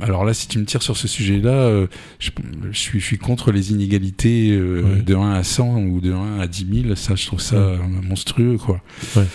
[0.01, 1.87] alors là, si tu me tires sur ce sujet-là, euh,
[2.19, 2.29] je,
[2.71, 6.47] je, suis, je suis contre les inégalités de 1 à 100 ou de 1 à
[6.47, 6.95] 10 000.
[6.95, 8.81] Ça, je trouve ça monstrueux, quoi.
[9.15, 9.25] Ouais.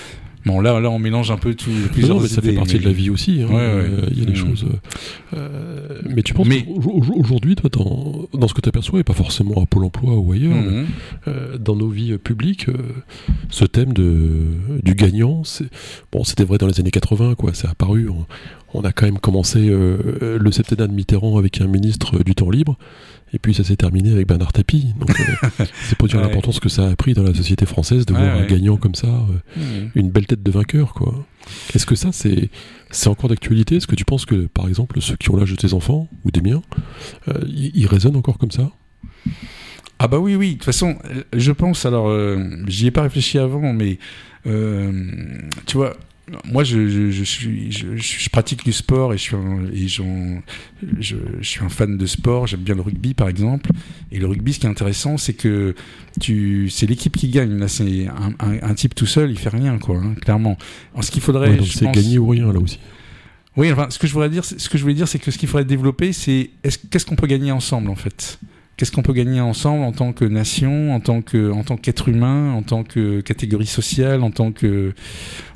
[0.47, 1.71] Bon, là, là, on mélange un peu tout.
[1.93, 3.43] Plusieurs non, mais ça fait partie de la vie aussi.
[3.43, 3.53] Hein.
[3.53, 4.67] Euh, il y a des choses.
[5.35, 6.67] Euh, mais tu penses mais...
[7.15, 10.33] aujourd'hui, toi, dans, dans, ce que tu aperçois, et pas forcément à Pôle emploi ou
[10.33, 10.87] ailleurs, mhm.
[11.29, 12.67] euh, dans nos vies publiques,
[13.51, 14.31] ce thème de,
[14.83, 15.43] du gagnant,
[16.13, 17.51] bon, c'était vrai dans les années 80, quoi.
[17.53, 18.09] C'est apparu.
[18.09, 18.27] On,
[18.75, 22.77] on, a quand même commencé le septennat de Mitterrand avec un ministre du temps libre.
[23.33, 24.93] Et puis ça s'est terminé avec Bernard Tapie.
[24.99, 28.13] Donc euh, c'est pour dire l'importance que ça a pris dans la société française de
[28.13, 29.91] voir un gagnant comme ça, euh, mmh.
[29.95, 31.27] une belle tête de vainqueur, quoi.
[31.75, 32.51] Est-ce que ça, c'est
[32.91, 33.77] c'est encore d'actualité?
[33.77, 36.31] Est-ce que tu penses que, par exemple, ceux qui ont l'âge de tes enfants ou
[36.31, 36.63] des miens,
[37.29, 38.71] euh, ils, résonnent encore comme ça?
[39.99, 40.49] Ah bah oui, oui.
[40.49, 40.97] De toute façon,
[41.33, 42.13] je pense, alors,
[42.67, 43.99] j'y ai pas réfléchi avant, mais
[44.45, 45.97] tu vois,
[46.45, 49.89] moi, je, je, je suis, je, je, pratique du sport et, je suis, un, et
[49.89, 52.47] je, suis un fan de sport.
[52.47, 53.71] J'aime bien le rugby, par exemple.
[54.13, 55.75] Et le rugby, ce qui est intéressant, c'est que
[56.21, 57.59] tu, c'est l'équipe qui gagne.
[57.59, 60.57] Là, c'est un, un, type tout seul, il fait rien, quoi, hein, clairement.
[60.93, 62.79] Alors, ce qu'il faudrait, c'est gagner ou rien là aussi.
[63.57, 65.39] Oui, enfin, ce que je voudrais dire, ce que je voulais dire, c'est que ce
[65.39, 66.51] qu'il faudrait développer, c'est
[66.91, 68.39] qu'est-ce qu'on peut gagner ensemble, en fait?
[68.81, 72.09] Qu'est-ce qu'on peut gagner ensemble en tant que nation, en tant que, en tant qu'être
[72.09, 74.95] humain, en tant que catégorie sociale, en tant que,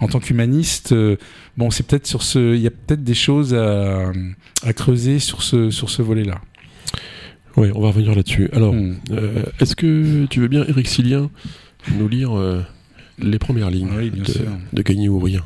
[0.01, 0.93] en tant qu'humaniste.
[0.93, 1.17] Euh,
[1.57, 4.13] bon, c'est peut-être sur ce, il y a peut-être des choses à,
[4.63, 6.39] à creuser sur ce, sur ce volet-là.
[7.57, 8.51] Oui, on va revenir là-dessus.
[8.53, 8.97] Alors, hmm.
[9.13, 11.31] euh, est-ce que tu veux bien, Eric Silien,
[11.97, 12.61] nous lire euh,
[13.19, 13.89] les premières lignes
[14.73, 15.43] de, Gagner ou rien.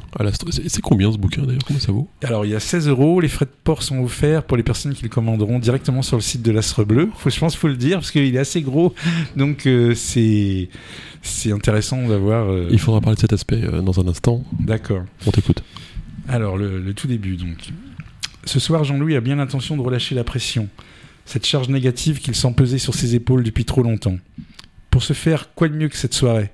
[0.66, 1.62] C'est combien ce bouquin d'ailleurs?
[1.66, 2.08] Comment ça vaut?
[2.22, 3.20] Alors il y a 16 euros.
[3.20, 6.22] Les frais de port sont offerts pour les personnes qui le commanderont directement sur le
[6.22, 7.10] site de l'Astre Bleu.
[7.16, 8.94] Faut, je pense qu'il faut le dire parce qu'il est assez gros.
[9.36, 10.68] Donc euh, c'est
[11.22, 12.50] c'est intéressant d'avoir.
[12.50, 14.42] Euh, il faudra parler de cet aspect euh, dans un instant.
[14.58, 15.02] D'accord.
[15.26, 15.62] On t'écoute.
[16.28, 17.70] Alors le, le tout début donc.
[18.44, 20.68] Ce soir, Jean-Louis a bien l'intention de relâcher la pression,
[21.26, 24.16] cette charge négative qu'il sent peser sur ses épaules depuis trop longtemps.
[24.90, 26.50] Pour ce faire, quoi de mieux que cette soirée?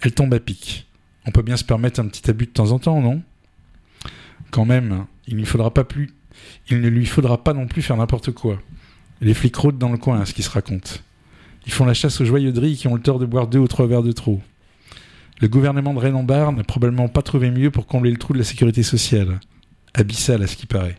[0.00, 0.86] Elle tombe à pic.
[1.26, 3.22] On peut bien se permettre un petit abus de temps en temps, non?
[4.50, 6.10] Quand même, il, ne faudra pas plus,
[6.70, 8.60] il ne lui faudra pas non plus faire n'importe quoi.
[9.20, 11.02] Les flics rôdent dans le coin, à ce qui se raconte.
[11.66, 13.86] Ils font la chasse aux joyeuderies qui ont le tort de boire deux ou trois
[13.86, 14.40] verres de trop.
[15.40, 18.44] Le gouvernement de Rennes-en-Bar n'a probablement pas trouvé mieux pour combler le trou de la
[18.44, 19.40] sécurité sociale.
[19.94, 20.98] Abyssal à ce qui paraît.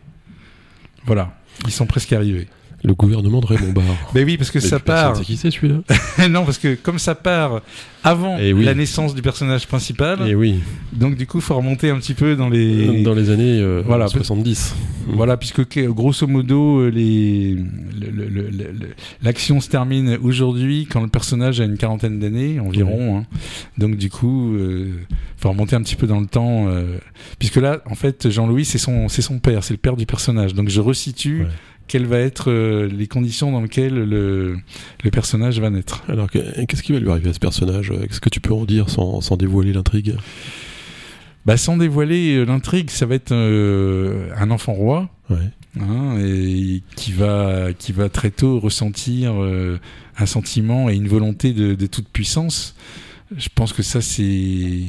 [1.04, 2.48] Voilà, ils sont presque arrivés.
[2.86, 3.84] Le gouvernement de Raymond Barre.
[4.14, 5.16] Ben oui, parce que Mais ça part.
[5.16, 5.80] sait qui c'est celui-là
[6.30, 7.60] non, parce que comme ça part
[8.04, 8.64] avant Eh oui.
[8.64, 10.60] la naissance du personnage principal, Eh oui,
[10.92, 13.02] donc du coup, faut remonter un petit peu dans les.
[13.02, 14.06] dans les années euh, Voilà.
[14.06, 14.74] 70.
[15.08, 17.56] Voilà, puisque que- grosso modo, euh, les
[19.22, 23.18] l'action se termine aujourd'hui quand le personnage a une quarantaine d'années environ.
[23.18, 23.24] hein.
[23.78, 24.90] Donc du coup, euh,
[25.36, 26.98] faut remonter un petit peu dans le temps, euh,
[27.38, 30.54] puisque là, en fait, Jean-Louis, c'est son c'est son père, c'est le père du personnage.
[30.54, 31.40] Donc je resitue.
[31.42, 31.48] Ouais.
[31.88, 34.56] Quelles vont être euh, les conditions dans lesquelles le,
[35.04, 37.92] le personnage va naître Alors, que- qu'est-ce qui va lui arriver à ce personnage?
[38.08, 40.16] Qu'est-ce que tu peux en dire sans, sans dévoiler l'intrigue?
[41.44, 45.36] Bah, Sans dévoiler euh, l'intrigue, ça va être euh, un enfant roi Ouais.
[45.80, 49.78] hein, et qui va qui va très tôt ressentir euh,
[50.18, 52.76] un sentiment et une volonté de, de toute puissance.
[53.36, 54.82] Je pense que ça c'est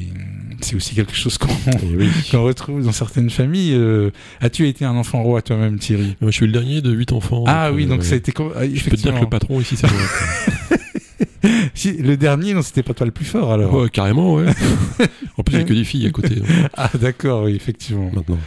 [0.60, 2.08] c'est aussi quelque chose qu'on Eh oui.
[2.30, 3.74] qu'on retrouve dans certaines familles.
[3.74, 4.10] Euh,
[4.40, 6.16] As-tu été un enfant roi toi-même, Thierry?
[6.20, 7.44] Moi, je suis le dernier de 8 enfants.
[7.48, 9.76] Ah oui, euh, donc ça a été Je peux te dire que le patron ici,
[9.76, 10.00] c'est moi.
[11.74, 13.72] Si, le dernier, non, c'était pas toi le plus fort alors.
[13.72, 14.46] Ouais, carrément, ouais.
[15.38, 18.10] en plus, il n'y a que des filles à côté hein, Ah d'accord, oui, effectivement.
[18.12, 18.38] maintenant.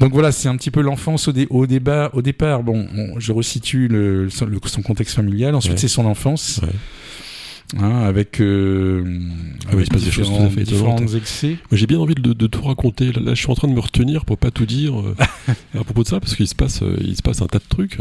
[0.00, 2.62] Donc voilà, c'est un petit peu l'enfance au, dé- au débat, au départ.
[2.62, 5.54] Bon, je resitue le, son, le- son contexte familial.
[5.54, 5.78] Ensuite, Ouais.
[5.78, 6.68] c'est son enfance, Ouais.
[7.78, 9.04] Hein, avec, euh,
[9.68, 11.14] Ah il se passe des choses tout à fait étonnantes.
[11.16, 11.56] excès.
[11.72, 13.12] J'ai bien envie de, de tout raconter.
[13.12, 15.14] Là, je suis en train de me retenir pour pas tout dire euh,
[15.78, 17.64] à propos de ça, parce qu'il se passe, euh, il se passe un tas de
[17.68, 17.98] trucs.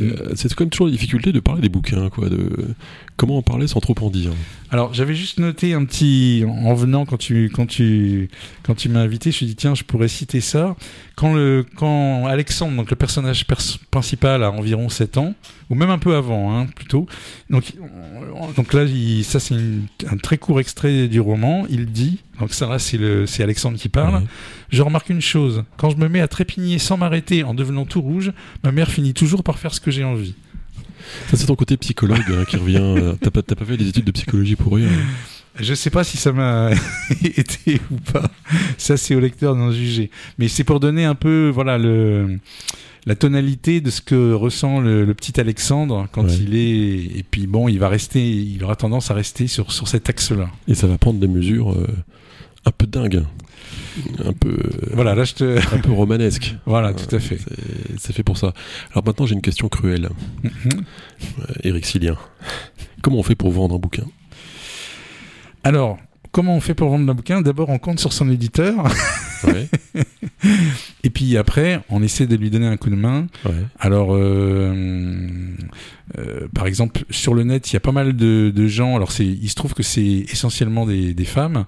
[0.00, 2.28] Euh, c'est quand même toujours la difficulté de parler des bouquins, quoi.
[2.28, 2.74] De
[3.16, 4.32] comment en parler sans trop en dire.
[4.70, 8.28] Alors, j'avais juste noté un petit en venant quand tu quand tu
[8.64, 10.74] quand tu m'as invité, je me suis dit tiens, je pourrais citer ça.
[11.16, 15.34] Quand le quand Alexandre, donc le personnage pers- principal a environ 7 ans
[15.70, 17.06] ou même un peu avant hein, plutôt.
[17.50, 17.72] Donc
[18.34, 22.52] on- donc là il- ça c'est un très court extrait du roman, il dit donc
[22.52, 24.22] ça là c'est le c'est Alexandre qui parle.
[24.70, 28.00] Je remarque une chose, quand je me mets à trépigner sans m'arrêter en devenant tout
[28.00, 28.32] rouge,
[28.64, 30.34] ma mère finit toujours par faire ce que j'ai envie.
[31.30, 32.78] Ça, c'est ton côté psychologue hein, qui revient.
[32.80, 34.88] euh, T'as pas, t'as pas fait des études de psychologie pour rien.
[34.88, 35.60] hein.
[35.60, 36.70] Je sais pas si ça m'a
[37.22, 38.30] été ou pas.
[38.78, 40.10] Ça, c'est au lecteur d'en juger.
[40.38, 42.38] Mais c'est pour donner un peu, voilà, le,
[43.06, 46.34] la tonalité de ce que ressent le, le petit Alexandre quand Ouais.
[46.36, 47.18] il est.
[47.18, 50.48] Et puis bon, il va rester, il aura tendance à rester sur, sur cet axe-là.
[50.68, 51.86] Et ça va prendre des mesures euh,
[52.64, 53.22] un peu dingues,
[54.24, 54.56] un peu,
[54.92, 55.74] Voilà, là, je te.
[55.74, 56.56] un peu romanesques.
[56.66, 57.38] Voilà, tout à fait.
[57.98, 58.54] C'est- fait pour ça.
[58.92, 60.08] Alors maintenant, j'ai une question cruelle.
[60.42, 60.52] Mhm.
[61.40, 62.16] Euh, Eric Silien.
[63.02, 64.04] Comment on fait pour vendre un bouquin?
[65.62, 65.98] Alors,
[66.32, 67.42] comment on fait pour vendre un bouquin?
[67.42, 68.74] D'abord, on compte sur son éditeur.
[69.46, 69.68] Ouais.
[71.04, 73.26] Et puis après, on essaie de lui donner un coup de main.
[73.44, 73.52] ouais.
[73.78, 74.72] Alors, euh,
[76.18, 78.96] euh, par exemple, sur le net, il y a pas mal de, de gens.
[78.96, 81.64] Alors, c'est, il se trouve que c'est essentiellement des, des femmes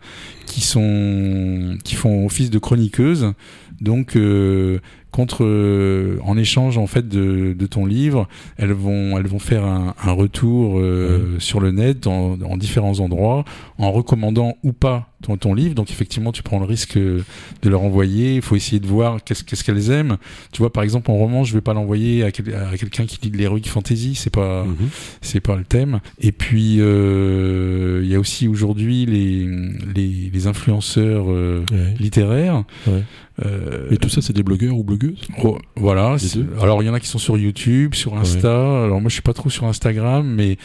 [0.47, 3.33] qui sont, qui font office de chroniqueuses.
[3.81, 4.79] Donc, euh,
[5.11, 9.65] contre, euh, en échange en fait de, de ton livre, elles vont, elles vont faire
[9.65, 10.81] un, un retour
[11.39, 13.45] sur le net en, en différents endroits,
[13.79, 15.75] en recommandant ou pas ton, ton livre.
[15.75, 17.25] Donc, effectivement, tu prends le risque de
[17.65, 18.37] leur envoyer.
[18.37, 20.17] Il faut essayer de voir qu'est-ce, qu'est-ce qu'elles aiment.
[20.53, 23.19] Tu vois, par exemple, en roman, je vais pas l'envoyer à, quel- à quelqu'un qui
[23.23, 24.15] lit de l'heroic fantasy.
[24.15, 24.89] C'est pas, Mhm.
[25.23, 26.01] c'est pas le thème.
[26.21, 29.47] Et puis, euh, il y a aussi aujourd'hui les,
[29.95, 31.95] les, les influenceurs euh, Ouais.
[31.99, 32.65] littéraires.
[32.87, 33.03] Ouais.
[33.45, 35.21] Euh, Et tout ça, c'est des blogueurs ou blogueuses?
[35.45, 36.17] Oh, voilà.
[36.63, 38.85] Alors, il y en a qui sont sur YouTube, sur Insta.
[38.85, 40.57] Alors, moi, je suis pas trop sur Instagram, mais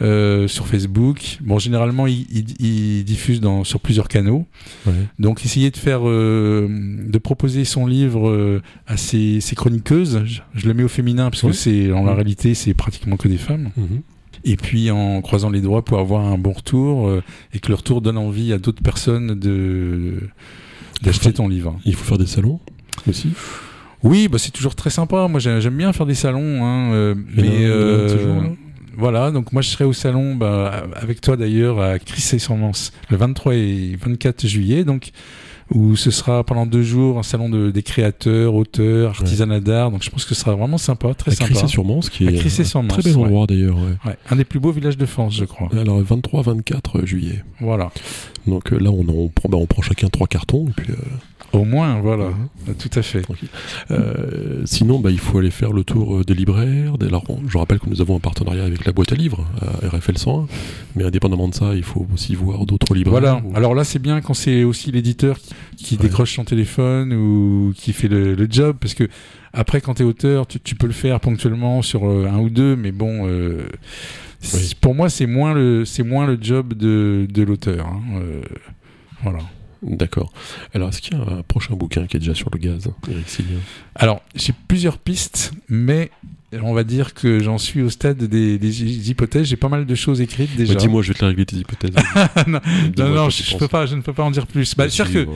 [0.00, 1.38] euh, sur Facebook.
[1.40, 4.46] Bon, généralement, ils, ils- ils diffusent dans, sur plusieurs canaux.
[4.86, 4.92] Ouais.
[5.18, 10.22] Donc essayer de faire, euh, de proposer son livre euh, à ses, ses chroniqueuses.
[10.24, 13.28] Je, je le mets au féminin parce que c'est en la réalité c'est pratiquement que
[13.28, 13.70] des femmes.
[13.76, 14.00] Mhm.
[14.44, 17.22] Et puis en croisant les doigts pour avoir un bon retour euh,
[17.52, 20.14] et que le retour donne envie à d'autres personnes de
[21.02, 21.78] d'acheter ton livre.
[21.84, 22.60] Il faut faire des salons
[23.08, 23.30] aussi.
[24.02, 25.28] Oui, bah c'est toujours très sympa.
[25.28, 28.48] Moi j'ai- j'aime bien faire des salons, hein, euh, mais euh,
[28.96, 29.30] voilà.
[29.30, 33.96] Donc moi je serai au salon bah, avec toi d'ailleurs à Crissé-sur-Mance le 23 et
[34.00, 34.84] 24 juillet.
[34.84, 35.12] Donc
[35.72, 39.90] où ce sera pendant deux jours un salon de, des créateurs, auteurs, artisanat d'art.
[39.90, 41.50] Donc je pense que ce sera vraiment sympa, très À sympa.
[41.50, 43.24] Crissé-sur-Mance, qui est un très bel ouais.
[43.24, 43.76] endroit d'ailleurs.
[43.76, 43.96] ouais.
[44.04, 45.68] Ouais, un des plus beaux villages de France, je crois.
[45.72, 47.44] Alors 23-24 juillet.
[47.60, 47.90] Voilà.
[48.46, 50.66] Donc euh, là, on, on prend, bah, on prend chacun trois cartons.
[50.68, 50.96] Et puis, euh,
[51.52, 52.26] Au moins, voilà.
[52.66, 52.74] Mhm.
[52.76, 53.22] Tout à fait.
[53.90, 56.96] Euh, sinon, bah, il faut aller faire le tour euh, des libraires.
[56.98, 57.06] Des...
[57.06, 60.16] Alors, je rappelle que nous avons un partenariat avec la boîte à livres, à RFL
[60.16, 60.46] 101.
[60.94, 63.20] Mais indépendamment de ça, il faut aussi voir d'autres libraires.
[63.20, 63.42] Voilà.
[63.44, 65.38] ou- Alors là, c'est bien quand c'est aussi l'éditeur
[65.76, 66.02] qui, qui Ouais.
[66.02, 69.08] décroche son téléphone ou qui fait le, le job, parce que
[69.52, 72.76] après, quand t'es auteur, tu, tu peux le faire ponctuellement sur euh, un ou deux,
[72.76, 73.62] mais bon, euh,
[74.54, 74.72] Oui.
[74.80, 77.86] pour moi, c'est moins le, c'est moins le job de, de l'auteur.
[77.86, 78.40] hein, euh,
[79.24, 79.40] voilà.
[79.82, 80.32] D'accord.
[80.74, 83.26] Alors, est-ce qu'il y a un prochain bouquin qui est déjà sur le gaz, Eric
[83.94, 86.10] Alors, j'ai plusieurs pistes, mais
[86.62, 89.46] on va dire que j'en suis au stade des, des hypothèses.
[89.46, 90.74] J'ai pas mal de choses écrites déjà.
[90.74, 91.92] Bah, Dis-moi, je vais te la régler tes hypothèses.
[92.46, 92.60] non,
[92.98, 94.74] non, non je, peux pas, je ne peux pas en dire plus.
[94.74, 95.30] Bah, c'est-à-dire que,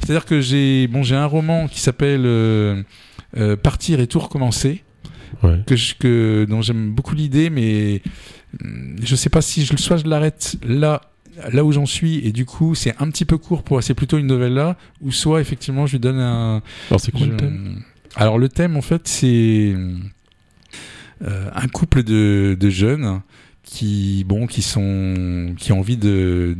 [0.00, 2.82] c'est-à-dire que j'ai, bon, j'ai un roman qui s'appelle euh,
[3.36, 4.82] euh, Partir et tout recommencer.
[5.42, 5.60] Ouais.
[5.66, 8.02] Que, je, que dont j'aime beaucoup l'idée, mais
[9.02, 11.00] je sais pas si je, soit je l'arrête là
[11.52, 14.18] là où j'en suis et du coup c'est un petit peu court pour c'est plutôt
[14.18, 17.36] une novelle là ou soit effectivement je lui donne un Alors, c'est quoi je- le
[17.36, 17.82] thème?
[18.14, 19.74] Alors le thème en fait c'est
[21.22, 23.20] euh, un couple de, de jeunes
[23.62, 26.56] qui bon qui sont qui ont envie de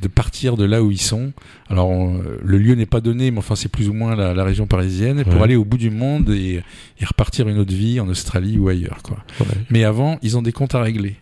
[0.00, 1.32] de partir de là où ils sont
[1.68, 4.44] alors euh, le lieu n'est pas donné mais enfin c'est plus ou moins la, la
[4.44, 6.62] région parisienne pour aller au bout du monde et,
[7.00, 9.46] et repartir une autre vie en Australie ou ailleurs quoi Ouais.
[9.70, 11.16] mais avant, ils ont des comptes à régler.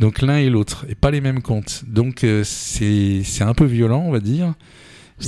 [0.00, 1.84] Donc l'un et l'autre, et pas les mêmes comptes.
[1.86, 4.54] Donc euh, c'est c'est un peu violent, on va dire.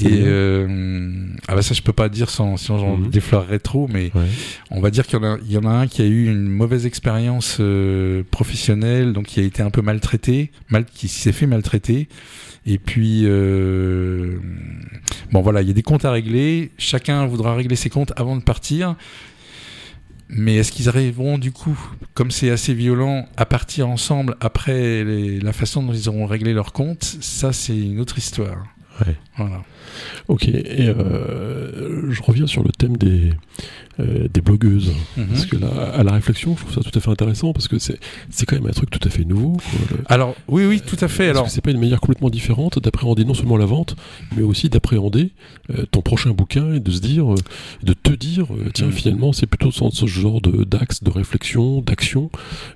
[0.02, 3.08] Et euh, ah bah ça je peux pas dire sans sinon j'en Mhm.
[3.08, 4.26] déflorerais trop, mais Ouais.
[4.72, 6.26] on va dire qu'il y en a il y en a un qui a eu
[6.26, 11.30] une mauvaise expérience euh, professionnelle, donc qui a été un peu maltraité, mal qui s'est
[11.30, 12.08] fait maltraiter.
[12.66, 14.38] Et puis euh,
[15.30, 16.72] bon voilà, il y a des comptes à régler.
[16.78, 18.96] Chacun voudra régler ses comptes avant de partir.
[20.28, 21.78] Mais est-ce qu'ils arriveront du coup,
[22.14, 26.52] comme c'est assez violent, à partir ensemble après les- la façon dont ils auront réglé
[26.52, 27.04] leurs comptes?
[27.20, 28.64] Ça, c'est une autre histoire.
[29.06, 29.14] Ouais.
[29.36, 29.62] Voilà.
[30.28, 33.30] Ok, et euh, je reviens sur le thème des,
[34.00, 34.92] euh, des blogueuses.
[35.16, 35.26] Mhm.
[35.28, 37.78] Parce que là, à la réflexion, je trouve ça tout à fait intéressant parce que
[37.78, 37.98] c'est
[38.30, 39.52] c'est quand même un truc tout à fait nouveau.
[39.52, 39.98] quoi.
[40.06, 41.26] Alors, oui, oui, tout à fait.
[41.26, 43.96] Parce Alors, que c'est pas une manière complètement différente d'appréhender non seulement la vente,
[44.36, 45.30] mais aussi d'appréhender
[45.70, 47.36] euh, ton prochain bouquin et de se dire, euh,
[47.82, 48.92] de te dire, euh, tiens, Mhm.
[48.92, 52.30] finalement, c'est plutôt dans ce genre de- d'axe, de, réflexion, d'action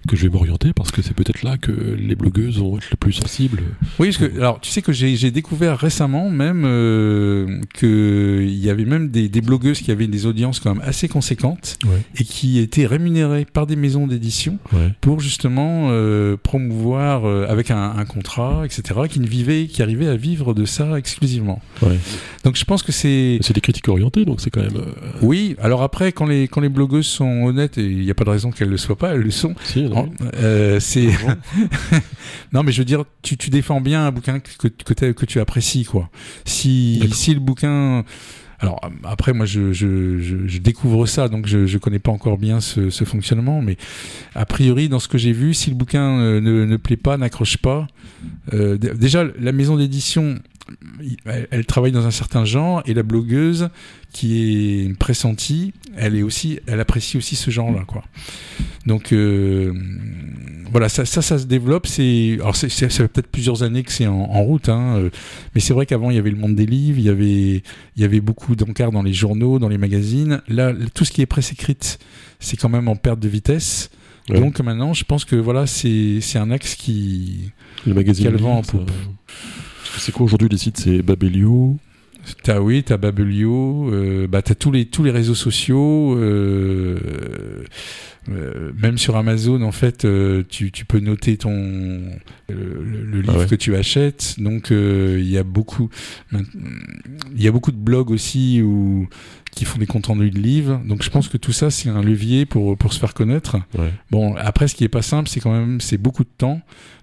[0.08, 2.96] que je vais m'orienter parce que c'est peut-être là que les blogueuses vont être les
[2.96, 3.62] plus sensibles.
[3.98, 6.64] Oui, parce que alors tu sais que j'ai découvert récemment même
[7.00, 10.84] euh, que il y avait même des, des blogueuses qui avaient des audiences quand même
[10.86, 12.02] assez conséquentes Ouais.
[12.18, 14.92] et qui étaient rémunérées par des maisons d'édition Ouais.
[15.00, 19.00] pour justement euh, promouvoir euh, avec un, un contrat, etc.
[19.08, 21.60] Qui ne vivaient, qui arrivaient à vivre de ça exclusivement.
[21.82, 21.98] Ouais.
[22.44, 24.76] Donc je pense que c'est C'est des critiques orientées, donc c'est quand même.
[24.76, 24.92] euh,
[25.22, 25.56] oui.
[25.60, 28.30] Alors après, quand les quand les blogueuses sont honnêtes et il n'y a pas de
[28.30, 29.54] raison qu'elles le soient pas, elles le sont.
[29.64, 29.86] si,
[30.80, 31.08] c'est
[32.52, 35.40] non mais je veux dire tu, tu défends bien un bouquin que que, que tu
[35.40, 36.10] apprécies quoi
[36.44, 38.04] si Si le bouquin
[38.60, 43.62] alors après moi je, découvre ça donc je je connais pas encore bien ce, fonctionnement
[43.62, 43.76] mais
[44.34, 47.16] a priori dans ce que j'ai vu si le bouquin euh, ne, ne plaît pas
[47.16, 47.86] n'accroche pas
[48.52, 50.38] euh, déjà la maison d'édition
[51.50, 53.68] elle, travaille dans un certain genre et la blogueuse
[54.12, 58.02] qui est pressentie elle est aussi elle apprécie aussi ce genre là quoi
[58.86, 59.72] donc euh,
[60.70, 61.86] voilà, ça, ça, ça se développe.
[61.86, 65.10] C'est, alors c'est, ça fait peut-être plusieurs années que c'est en, en route, hein, euh,
[65.54, 67.62] mais c'est vrai qu'avant il y avait le monde des livres, il y avait,
[67.96, 70.40] il y avait beaucoup d'encarts dans les journaux, dans les magazines.
[70.48, 71.98] Là, tout ce qui est presse écrite,
[72.38, 73.90] c'est quand même en perte de vitesse.
[74.28, 74.40] Ouais.
[74.40, 77.50] Donc maintenant, je pense que voilà, c'est, c'est un axe qui,
[77.86, 78.26] le magazine.
[78.26, 78.90] Quel vent en poupe.
[79.98, 80.78] C'est quoi aujourd'hui les sites?
[80.78, 81.76] C'est Babelio?
[82.42, 87.64] T'as oui, t'as Babelio, euh, bah t'as tous les tous les réseaux sociaux, euh,
[88.30, 90.06] euh, même sur Amazon en fait,
[90.48, 92.02] tu, tu peux noter ton
[92.48, 93.46] le, livre Ah ouais.
[93.46, 94.36] que tu achètes.
[94.38, 95.88] Donc il y a beaucoup
[96.32, 99.08] il y a beaucoup de blogs aussi où
[99.52, 100.80] qui font des comptes rendus de livres.
[100.86, 103.56] Donc je pense que tout ça c'est un levier pour pour se faire connaître.
[103.78, 103.92] Ouais.
[104.10, 106.60] Bon, après, ce qui est pas simple, c'est quand même, c'est beaucoup de temps.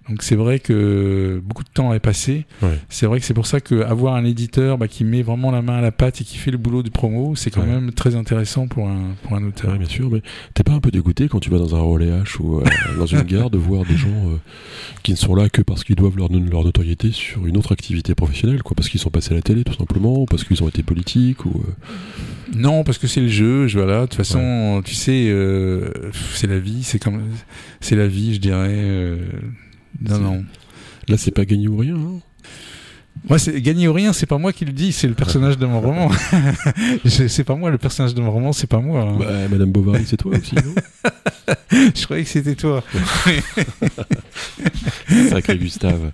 [0.09, 2.45] Donc c'est vrai que beaucoup de temps est passé.
[2.61, 2.79] Ouais.
[2.87, 5.61] C'est vrai que c'est pour ça que avoir un éditeur bah, qui met vraiment la
[5.61, 7.67] main à la pâte et qui fait le boulot de promo, c'est quand Ouais.
[7.67, 9.77] même très intéressant pour un pour un auteur.
[9.77, 10.21] Bien sûr, mais
[10.53, 12.63] t'es pas un peu dégoûté quand tu vas dans un relais H ou euh,
[12.97, 14.37] dans une gare de voir des gens euh,
[15.03, 18.15] qui ne sont là que parce qu'ils doivent leur, leur notoriété sur une autre activité
[18.15, 20.69] professionnelle, quoi, parce qu'ils sont passés à la télé tout simplement, ou parce qu'ils ont
[20.69, 23.67] été politiques, ou euh, Non, parce que c'est le jeu.
[23.67, 24.01] Je, voilà.
[24.01, 25.89] De toute façon, tu sais, euh,
[26.33, 26.83] c'est la vie.
[26.83, 27.21] C'est comme
[27.81, 28.69] c'est la vie, je dirais.
[28.73, 29.17] euh,
[30.01, 30.45] non, non.
[31.07, 31.95] là c'est pas gagné ou rien.
[31.95, 32.19] hein.
[33.29, 34.13] Moi, c'est gagner ou rien.
[34.13, 34.91] C'est pas moi qui le dis.
[34.91, 36.09] C'est le personnage de mon roman.
[37.05, 38.53] C'est pas moi le personnage de mon roman.
[38.53, 39.01] C'est pas moi.
[39.01, 39.15] hein.
[39.19, 40.73] Bah, Madame Bovary, c'est toi aussi, non?
[41.71, 42.83] Je croyais que c'était toi.
[45.29, 46.11] Sacré Gustave.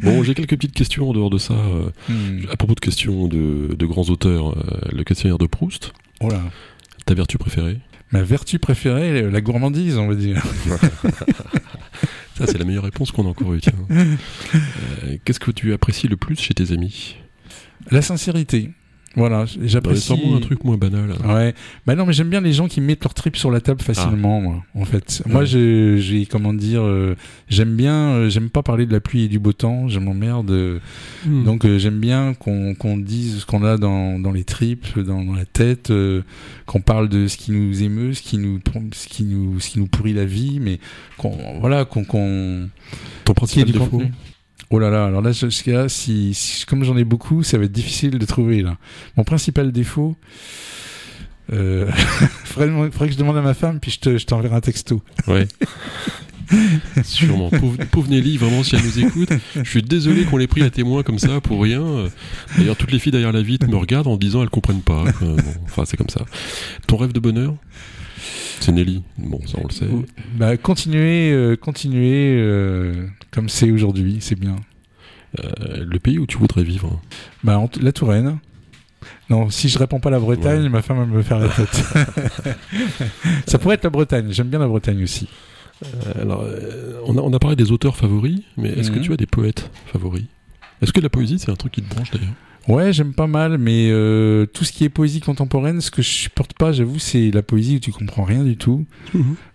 [0.00, 1.54] Bon, j'ai quelques petites questions en dehors de ça.
[1.54, 2.46] euh, Hmm.
[2.50, 6.40] à propos de questions de, de grands auteurs, euh, le questionnaire de Proust, Oh là.
[7.04, 7.78] ta vertu préférée?
[8.12, 10.42] Ma vertu préférée, la gourmandise, on va dire.
[12.36, 13.60] Ça, c'est la meilleure réponse qu'on a encore eue.
[14.54, 17.16] Euh, Qu'est-ce que tu apprécies le plus chez tes amis?
[17.90, 18.70] La sincérité.
[19.16, 20.02] Voilà, j'apprécie.
[20.02, 21.14] Sors-moi un truc moins banal.
[21.26, 21.54] Ouais.
[21.86, 24.40] Bah non, mais j'aime bien les gens qui mettent leur trip sur la table facilement,
[24.42, 25.22] moi, en fait.
[25.26, 25.38] Moi, Ah.
[25.40, 25.46] Ouais.
[25.46, 27.14] j'ai, j'ai, comment dire, euh,
[27.48, 30.50] j'aime bien, euh, j'aime pas parler de la pluie et du beau temps, je m'emmerde.
[30.50, 30.78] euh,
[31.24, 31.44] Hmm.
[31.44, 35.34] Donc, j'aime bien qu'on, qu'on dise ce qu'on a dans, dans les tripes, dans, dans
[35.34, 35.90] la tête,
[36.66, 38.60] qu'on parle de ce qui nous émeut, ce qui nous,
[38.92, 40.78] ce qui nous, ce qui nous pourrit la vie, mais
[41.16, 42.68] qu'on, voilà, qu'on, qu'on,
[43.24, 43.86] ton principal défaut.
[43.86, 44.12] contenu?
[44.70, 47.64] Oh là là, alors là, jusqu'à là, si, si- comme j'en ai beaucoup, ça va
[47.64, 48.76] être difficile de trouver là.
[49.16, 50.16] Mon principal défaut,
[51.52, 51.88] euh,
[52.44, 55.02] faudrait, faudrait que je demande à ma femme, puis je, te, je t'enverrai un texto.
[55.28, 55.46] Ouais.
[57.04, 57.50] Sûrement.
[57.50, 60.70] Pauvre, pauvre Nelly, vraiment, si elle nous écoute, je suis désolé qu'on l'ait pris à
[60.70, 62.06] témoin comme ça pour rien.
[62.56, 65.04] D'ailleurs, toutes les filles derrière la vitre me regardent en disant elles comprennent pas.
[65.20, 66.24] Bon, enfin, c'est comme ça.
[66.86, 67.54] Ton rêve de bonheur?
[68.60, 69.02] C'est Nelly.
[69.18, 69.86] Bon, ça, on le sait.
[70.36, 74.56] Bah, continuez, euh, continuez euh, comme c'est aujourd'hui, c'est bien.
[75.44, 77.00] Euh, le pays où tu voudrais vivre
[77.44, 78.38] Bah, la Touraine.
[79.28, 80.68] Non, si je réponds pas la Bretagne, Ouais.
[80.68, 81.84] ma femme va me faire la tête.
[83.46, 84.28] ça pourrait être la Bretagne.
[84.30, 85.28] J'aime bien la Bretagne aussi.
[85.84, 89.02] Euh, Alors, euh, on, a, on a parlé des auteurs favoris, mais est-ce que Mhm.
[89.04, 90.24] tu as des poètes favoris?
[90.82, 92.32] Est-ce que la poésie, c'est un truc qui te branche d'ailleurs?
[92.68, 96.08] Ouais, j'aime pas mal, mais euh, tout ce qui est poésie contemporaine, ce que je
[96.08, 98.84] supporte pas, j'avoue, c'est la poésie où tu comprends rien du tout.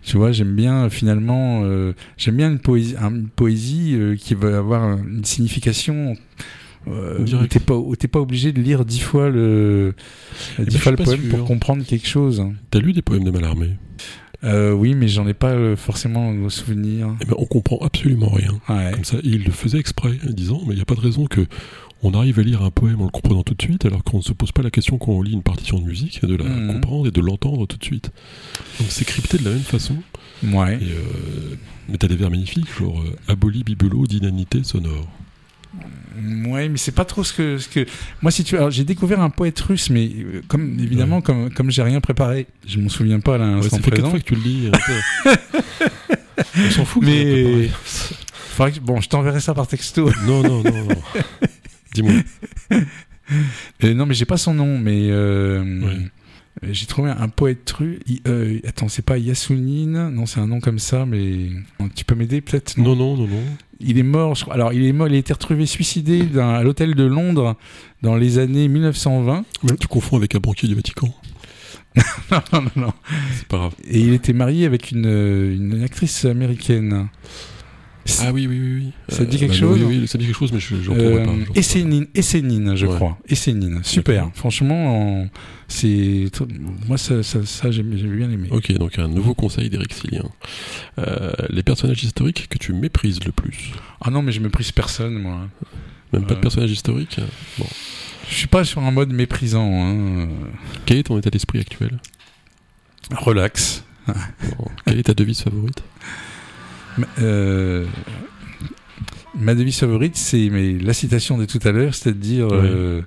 [0.02, 4.34] Tu vois, j'aime bien finalement, euh, j'aime bien une poésie, un- une poésie euh, qui
[4.34, 6.16] va avoir une signification.
[6.88, 9.94] Euh, t'es pas, t'es pas obligé de lire dix fois le,
[10.58, 11.28] ben, dix fois le pas poème sûr.
[11.36, 12.42] pour comprendre quelque chose.
[12.70, 13.72] T'as lu des poèmes de Mallarmé?
[14.44, 17.14] Euh, oui, mais j'en ai pas euh, forcément au souvenir.
[17.20, 18.58] Eh ben, on comprend absolument rien.
[18.68, 18.90] Ouais.
[18.92, 21.26] Comme ça, il le faisait exprès, en disant, mais il n'y a pas de raison
[21.26, 21.46] que
[22.04, 24.22] on arrive à lire un poème en le comprenant tout de suite, alors qu'on ne
[24.22, 26.72] se pose pas la question quand on lit une partition de musique, de la Mhm.
[26.72, 28.10] comprendre et de l'entendre tout de suite.
[28.80, 29.94] Donc c'est crypté de la même façon.
[30.42, 30.74] Ouais.
[30.82, 31.54] Et, euh,
[31.88, 35.06] mais t'as des vers magnifiques, genre euh, aboli bibelot d'inanité sonore.
[36.46, 37.86] Ouais, mais c'est pas trop ce que, ce que...
[38.20, 41.70] moi si tu alors j'ai découvert un poète russe, mais euh, comme évidemment comme comme
[41.70, 44.34] j'ai rien préparé, je m'en souviens pas à Ouais, ça fait quatre fois que tu
[44.34, 44.70] le lis.
[46.66, 47.02] on s'en fout.
[47.02, 47.70] Mais-
[48.58, 50.10] que- bon, je t'enverrai ça par texto.
[50.26, 51.02] Non, non, non, non.
[51.94, 52.12] Dis-moi.
[53.84, 55.98] Euh, non, mais j'ai pas son nom, mais euh, Ouais.
[56.64, 57.74] Euh, j'ai trouvé un poète.
[58.06, 61.48] Il- euh, attends, c'est pas Yasounine Non, c'est un nom comme ça, mais
[61.94, 63.42] tu peux m'aider peut-être Non, non, non, non.
[63.80, 64.34] Il est mort.
[64.36, 65.08] je crois- Alors, il est mort.
[65.08, 67.56] Il a été retrouvé suicidé dans- à l'hôtel de Londres
[68.02, 69.44] dans les années 1920.
[69.80, 71.12] Tu confonds avec un banquier du Vatican.
[72.30, 72.92] non, non, non, non.
[73.36, 73.74] C'est pas grave.
[73.84, 77.08] Et il était marié avec une, euh, une actrice américaine.
[78.20, 78.72] Ah oui, oui, oui.
[78.84, 78.92] oui.
[79.08, 80.60] Ça te dit Euh, quelque bah, chose Oui, oui, ça me dit quelque chose, mais
[80.60, 81.32] je j'en Euh, pas.
[81.54, 82.94] Essénine, Essénine, je Ouais.
[82.96, 83.18] crois.
[83.28, 84.30] Essénine, super.
[84.34, 85.28] Franchement, en-
[85.68, 86.26] c'est
[86.88, 88.48] moi ça, ça, j'ai bien aimé.
[88.50, 90.24] Ok, donc un nouveau conseil d'Éric Silien.
[90.98, 93.72] Euh, les personnages historiques que tu méprises le plus.
[94.00, 95.48] Ah non, mais je méprise personne, moi.
[96.12, 96.42] Même pas de Euh.
[96.42, 97.18] personnages historiques
[97.58, 97.66] Bon.
[98.28, 99.68] Je suis pas sur un mode méprisant.
[99.70, 100.28] Hein.
[100.86, 101.98] Quel est ton état d'esprit actuel?
[103.10, 103.84] Relax.
[104.06, 104.66] Bon.
[104.86, 105.82] Quelle est ta devise favorite?
[107.20, 107.86] Euh,
[109.34, 110.48] ma devise favorite, c'est
[110.80, 113.02] la citation de tout à l'heure, c'est-à-dire euh,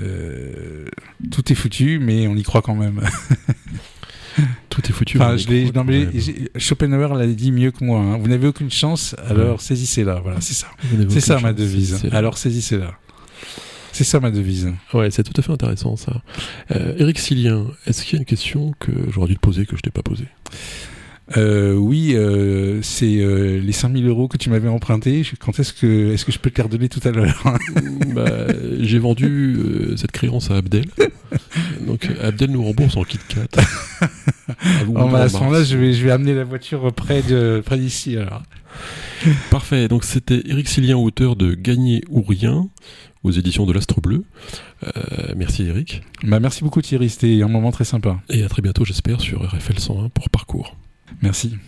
[0.00, 0.86] euh,
[1.30, 3.00] tout est foutu, mais on y croit quand même.
[4.68, 5.16] Tout est foutu.
[5.20, 6.08] Enfin, je croit non, mais
[6.56, 8.00] Schopenhauer l'a dit mieux que moi.
[8.00, 8.18] hein.
[8.18, 10.16] Vous n'avez aucune chance, alors saisissez-la.
[10.16, 10.66] Voilà, c'est ça.
[11.08, 12.08] C'est ça ma chance, devise.
[12.10, 12.98] Alors saisissez-la.
[13.92, 14.72] C'est ça ma devise.
[14.92, 16.20] Ouais, c'est tout à fait intéressant ça.
[16.70, 19.82] Éric Silien, est-ce qu'il y a une question que j'aurais dû te poser que je
[19.82, 20.26] t'ai pas posée?
[21.38, 25.22] Euh, oui, euh, c'est euh, les 5000 euros que tu m'avais empruntés.
[25.24, 27.42] Je- Quand est-ce que, est-ce que je peux te les redonner tout à l'heure?
[28.14, 28.46] Bah,
[28.80, 29.56] J'ai vendu
[29.96, 30.84] cette créance à Abdel.
[31.86, 33.58] Donc Abdel nous rembourse en kit 4.
[34.46, 37.78] À, bah, ce en moment-là, je vais, je vais amener la voiture près de, près
[37.78, 38.16] d'ici.
[38.18, 38.42] Alors.
[39.50, 42.68] Parfait, donc c'était Éric Silien, auteur de Gagner ou rien
[43.22, 44.24] aux éditions de l'Astre Bleu.
[44.84, 48.20] Euh, merci Éric, Bah, merci beaucoup Thierry, c'était un moment très sympa.
[48.28, 50.76] et à très bientôt j'espère sur RFL 101 pour Parcours.
[51.22, 51.58] Merci.